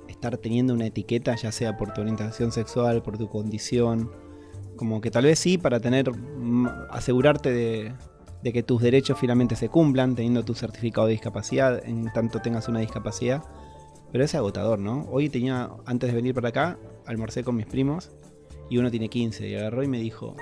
[0.10, 4.12] estar teniendo una etiqueta, ya sea por tu orientación sexual, por tu condición,
[4.76, 7.94] como que tal vez sí, para tener, mm, asegurarte de,
[8.44, 12.68] de que tus derechos finalmente se cumplan, teniendo tu certificado de discapacidad, en tanto tengas
[12.68, 13.42] una discapacidad,
[14.12, 15.08] pero es agotador, ¿no?
[15.10, 18.12] Hoy tenía, antes de venir para acá, almorcé con mis primos,
[18.70, 20.36] y uno tiene 15, y agarró y me dijo,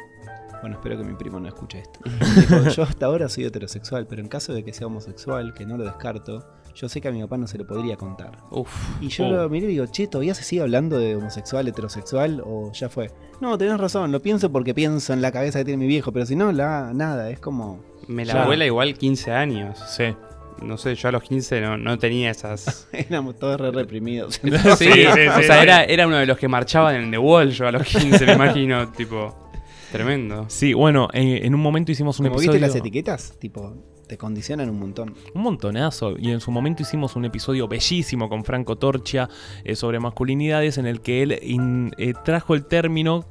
[0.61, 1.99] bueno, espero que mi primo no escuche esto.
[2.35, 5.77] Dijo, yo hasta ahora soy heterosexual, pero en caso de que sea homosexual, que no
[5.77, 8.37] lo descarto, yo sé que a mi papá no se lo podría contar.
[8.51, 8.69] Uf.
[9.01, 9.31] Y yo Oh.
[9.31, 13.11] lo miré y digo, che, ¿todavía se sigue hablando de homosexual, heterosexual o ya fue?
[13.41, 16.25] No, tenés razón, lo pienso porque pienso en la cabeza que tiene mi viejo, pero
[16.25, 17.83] si no, la, nada, es como...
[18.07, 18.43] Me la Ya.
[18.43, 19.79] abuela igual 15 años.
[19.89, 20.15] sí.
[20.61, 22.87] No sé, yo a los 15 no, no tenía esas...
[22.93, 24.35] Éramos todos re reprimidos.
[24.41, 25.61] Sí, Sí, sí, o sea.
[25.61, 28.31] Era, era uno de los que marchaban en The Wall, yo a los 15, me
[28.33, 29.44] imagino, tipo...
[29.91, 30.45] Tremendo.
[30.49, 32.59] Sí, bueno, eh, en un momento hicimos un ¿Como episodio...
[32.59, 33.37] viste las etiquetas?
[33.39, 33.75] Tipo,
[34.07, 35.15] te condicionan un montón.
[35.33, 36.15] Un montonazo.
[36.17, 39.29] Y en su momento hicimos un episodio bellísimo con Franco Torcia
[39.63, 43.25] eh, sobre masculinidades en el que él in- eh, trajo el término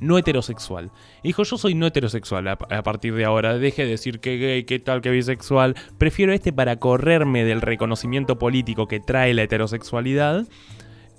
[0.00, 0.90] no heterosexual.
[1.22, 3.56] Y dijo, yo soy no heterosexual a, a partir de ahora.
[3.58, 5.76] Deje de decir que gay, que tal, que bisexual.
[5.98, 10.46] Prefiero este para correrme del reconocimiento político que trae la heterosexualidad.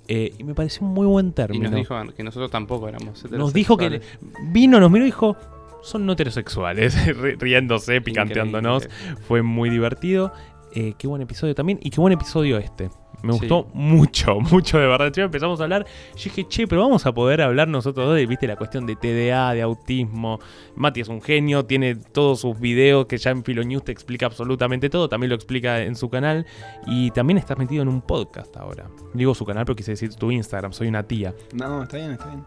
[0.08, 1.64] Eh, y me pareció un muy buen Y término.
[1.70, 4.52] nos dijo que nosotros tampoco éramos Nos dijo que heterosexuales.
[4.52, 5.36] vino, nos miró y dijo,
[5.82, 8.84] son no heterosexuales, ri- riéndose, picanteándonos.
[8.84, 9.22] Increíble.
[9.26, 10.32] Fue muy divertido.
[10.74, 11.78] Eh, qué buen episodio también.
[11.82, 12.90] Y qué buen episodio este.
[13.26, 13.38] Me Sí.
[13.40, 15.10] gustó mucho, mucho de verdad.
[15.12, 15.84] Che, empezamos a hablar.
[16.16, 18.96] Yo dije, che, pero vamos a poder hablar nosotros dos de, viste, la cuestión de
[18.96, 20.38] TDA, de autismo.
[20.76, 24.88] Mati es un genio, tiene todos sus videos que ya en Filonews te explica absolutamente
[24.90, 25.08] todo.
[25.08, 26.46] También lo explica en su canal.
[26.86, 28.86] Y también estás metido en un podcast ahora.
[29.14, 30.72] Digo su canal, pero quise decir tu Instagram.
[30.72, 31.34] Soy una tía.
[31.54, 32.44] No, está bien, está bien.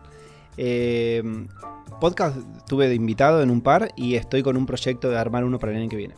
[0.57, 1.23] Eh,
[2.01, 5.57] podcast tuve de invitado en un par y estoy con un proyecto de armar uno
[5.59, 6.15] para el año que viene.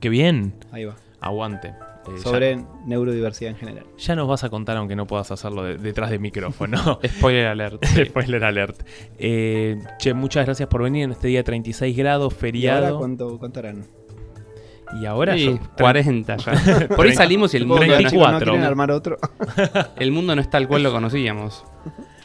[0.00, 0.54] Qué bien.
[0.72, 0.96] Ahí va.
[1.20, 1.74] Aguante.
[2.06, 3.86] Eh, ya- sobre neurodiversidad en general.
[3.98, 7.00] Ya, nos vas a contar, aunque no puedas hacerlo de- detrás de micrófono.
[7.06, 7.84] Spoiler alert.
[8.06, 8.80] Spoiler alert.
[9.18, 12.98] Eh, che, muchas gracias por venir en este día 36 grados, ¿Y ahora feriado.
[12.98, 13.84] cuánto, cuánto harán?
[15.00, 16.88] Y ahora Sí, yo- 40 ya.
[16.96, 18.38] Por ahí salimos y el mundo, no, 34.
[18.38, 19.18] ¿No quieren armar otro?
[19.96, 21.62] el mundo no es tal cual lo conocíamos.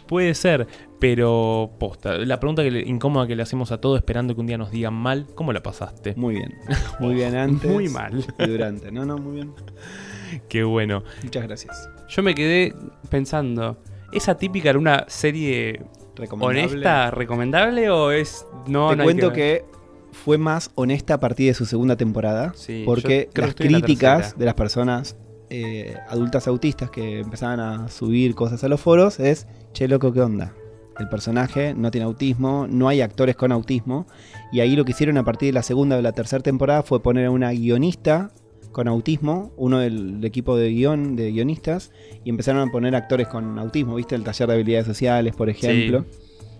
[0.07, 0.67] Puede ser,
[0.99, 2.17] pero posta.
[2.17, 4.71] La pregunta que le- incómoda que le hacemos a todos esperando que un día nos
[4.71, 6.13] digan mal, ¿cómo la pasaste?
[6.15, 6.53] Muy bien.
[6.99, 7.69] Muy bien antes.
[7.71, 8.25] Muy mal.
[8.39, 8.91] Y durante.
[8.91, 9.53] No, no, muy bien.
[10.49, 11.03] Qué bueno.
[11.23, 11.89] Muchas gracias.
[12.09, 12.73] Yo me quedé
[13.09, 13.77] pensando,
[14.11, 15.81] ¿esa típica era una serie
[16.15, 16.63] Recomendable.
[16.67, 19.65] honesta, recomendable o es no Te no cuento que
[20.11, 22.51] fue más honesta a partir de su segunda temporada.
[22.55, 25.15] Sí, porque las la críticas de las personas
[25.49, 30.21] eh, adultas autistas que empezaban a subir cosas a los foros es, che, loco, ¿qué
[30.21, 30.53] onda?
[30.99, 34.05] El personaje no tiene autismo, no hay actores con autismo.
[34.51, 37.01] Y ahí lo que hicieron a partir de la segunda o la tercera temporada fue
[37.01, 38.31] poner a una guionista
[38.71, 41.91] con autismo, uno del equipo de guion de guionistas,
[42.23, 44.15] y empezaron a poner actores con autismo, ¿viste?
[44.15, 46.05] El taller de habilidades sociales, por ejemplo.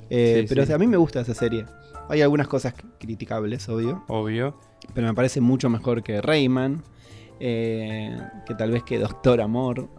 [0.10, 0.64] Eh, Sí, pero sí.
[0.64, 1.66] o sea, a mí me gusta esa serie.
[2.10, 4.58] Hay algunas cosas criticables, obvio Obvio.
[4.94, 6.84] pero me parece mucho mejor que Rayman,
[7.46, 9.90] eh, que tal vez que Doctor Amor.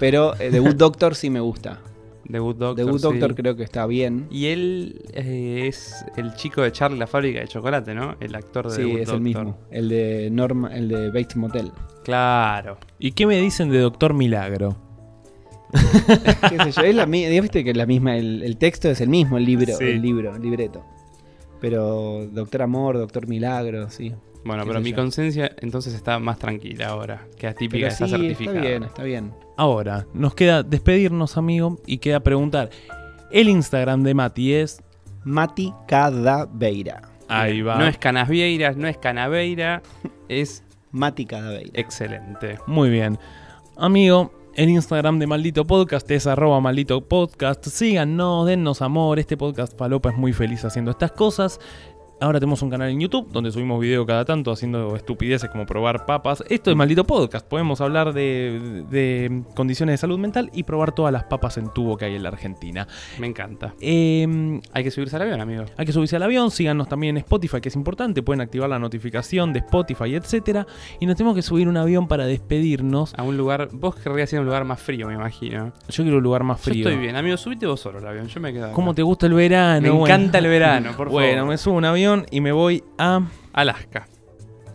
[0.00, 1.78] Pero eh, The Good Doctor sí me gusta.
[2.30, 2.76] The Good Doctor.
[2.84, 3.02] The Good sí.
[3.04, 4.26] Doctor creo que está bien.
[4.30, 8.16] Y él eh, es el chico de Charlie la fábrica de chocolate, ¿no?
[8.20, 9.14] El actor de The Sí, Good es Doctor.
[9.16, 9.58] el mismo.
[9.70, 11.70] El de Norma, el de Bates Motel.
[12.04, 12.78] Claro.
[12.98, 14.76] ¿Y qué me dicen de Doctor Milagro?
[15.72, 16.82] ¿Qué sé yo?
[16.82, 19.44] Es la mi- viste que es la misma, el, el texto es el mismo, el
[19.46, 19.84] libro, Sí.
[19.84, 20.84] el libro, el libreto.
[21.60, 24.12] Pero Doctor Amor, Doctor Milagro, sí.
[24.44, 27.26] Bueno, pero mi conciencia entonces está más tranquila ahora.
[27.38, 28.56] Que típica Pero está sí, certificada.
[28.58, 29.34] está bien, está bien.
[29.56, 32.70] Ahora, nos queda despedirnos, amigo, y queda preguntar.
[33.30, 34.82] El Instagram de Mati es.
[35.24, 37.02] Mati Cadaveira.
[37.28, 37.78] Ahí va.
[37.78, 39.82] No es Canasvieiras, no es Canaveira,
[40.28, 41.70] es Mati Cadaveira.
[41.74, 42.58] excelente.
[42.66, 43.18] Muy bien.
[43.76, 47.64] Amigo, el Instagram de Maldito Podcast es arroba maldito podcast.
[47.66, 49.18] Síganos, dennos amor.
[49.18, 51.58] Este podcast Falopa es muy feliz haciendo estas cosas.
[52.22, 56.06] Ahora tenemos un canal en YouTube donde subimos video cada tanto haciendo estupideces como probar
[56.06, 56.44] papas.
[56.48, 57.44] Esto es Maldito Podcast.
[57.44, 61.96] Podemos hablar de, de condiciones de salud mental y probar todas las papas en tubo
[61.96, 62.86] que hay en la Argentina.
[63.18, 63.74] Me encanta.
[63.80, 65.64] Eh, Hay que subirse al avión, amigo.
[65.76, 68.78] hay que subirse al avión, síganos también en Spotify, que es importante, pueden activar la
[68.78, 70.64] notificación de Spotify, etcétera.
[71.00, 73.14] Y nos tenemos que subir un avión para despedirnos.
[73.16, 73.68] A un lugar.
[73.72, 75.72] Vos querrías ir a un lugar más frío, me imagino.
[75.88, 76.84] Yo quiero un lugar más frío.
[76.84, 77.36] Yo estoy bien, amigo.
[77.36, 78.28] Subite vos solo al avión.
[78.28, 78.66] Yo me quedo.
[78.66, 78.74] acá.
[78.74, 79.80] ¿Cómo te gusta el verano?
[79.80, 80.06] Me Bueno.
[80.06, 81.10] encanta el verano, por favor.
[81.22, 83.22] Bueno, me subo un avión y me voy a.
[83.52, 84.08] Alaska.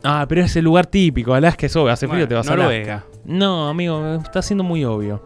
[0.03, 1.33] Ah, pero es el lugar típico.
[1.33, 1.91] Alaska es obvio.
[1.91, 2.53] Hace frío, te vas a.
[2.53, 3.05] Alaska.
[3.25, 5.23] No, amigo, está siendo muy obvio.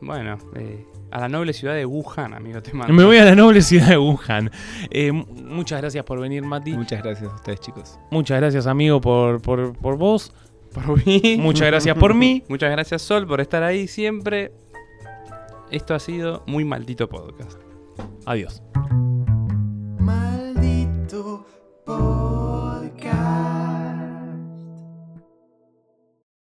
[0.00, 2.60] Bueno, eh, a la noble ciudad de Wuhan, amigo.
[2.62, 2.92] Te mando.
[2.92, 4.50] Me voy a la noble ciudad de Wuhan.
[4.90, 6.72] Eh, muchas gracias por venir, Mati.
[6.72, 7.98] Muchas gracias a ustedes, chicos.
[8.10, 10.32] Muchas gracias, amigo, por, por, por vos.
[10.74, 11.36] por mí.
[11.38, 12.42] Muchas gracias por mí.
[12.48, 14.52] Muchas gracias, Sol, por estar ahí siempre.
[15.70, 17.58] Esto ha sido muy maldito podcast.
[18.26, 18.62] Adiós.
[21.84, 22.41] Oh.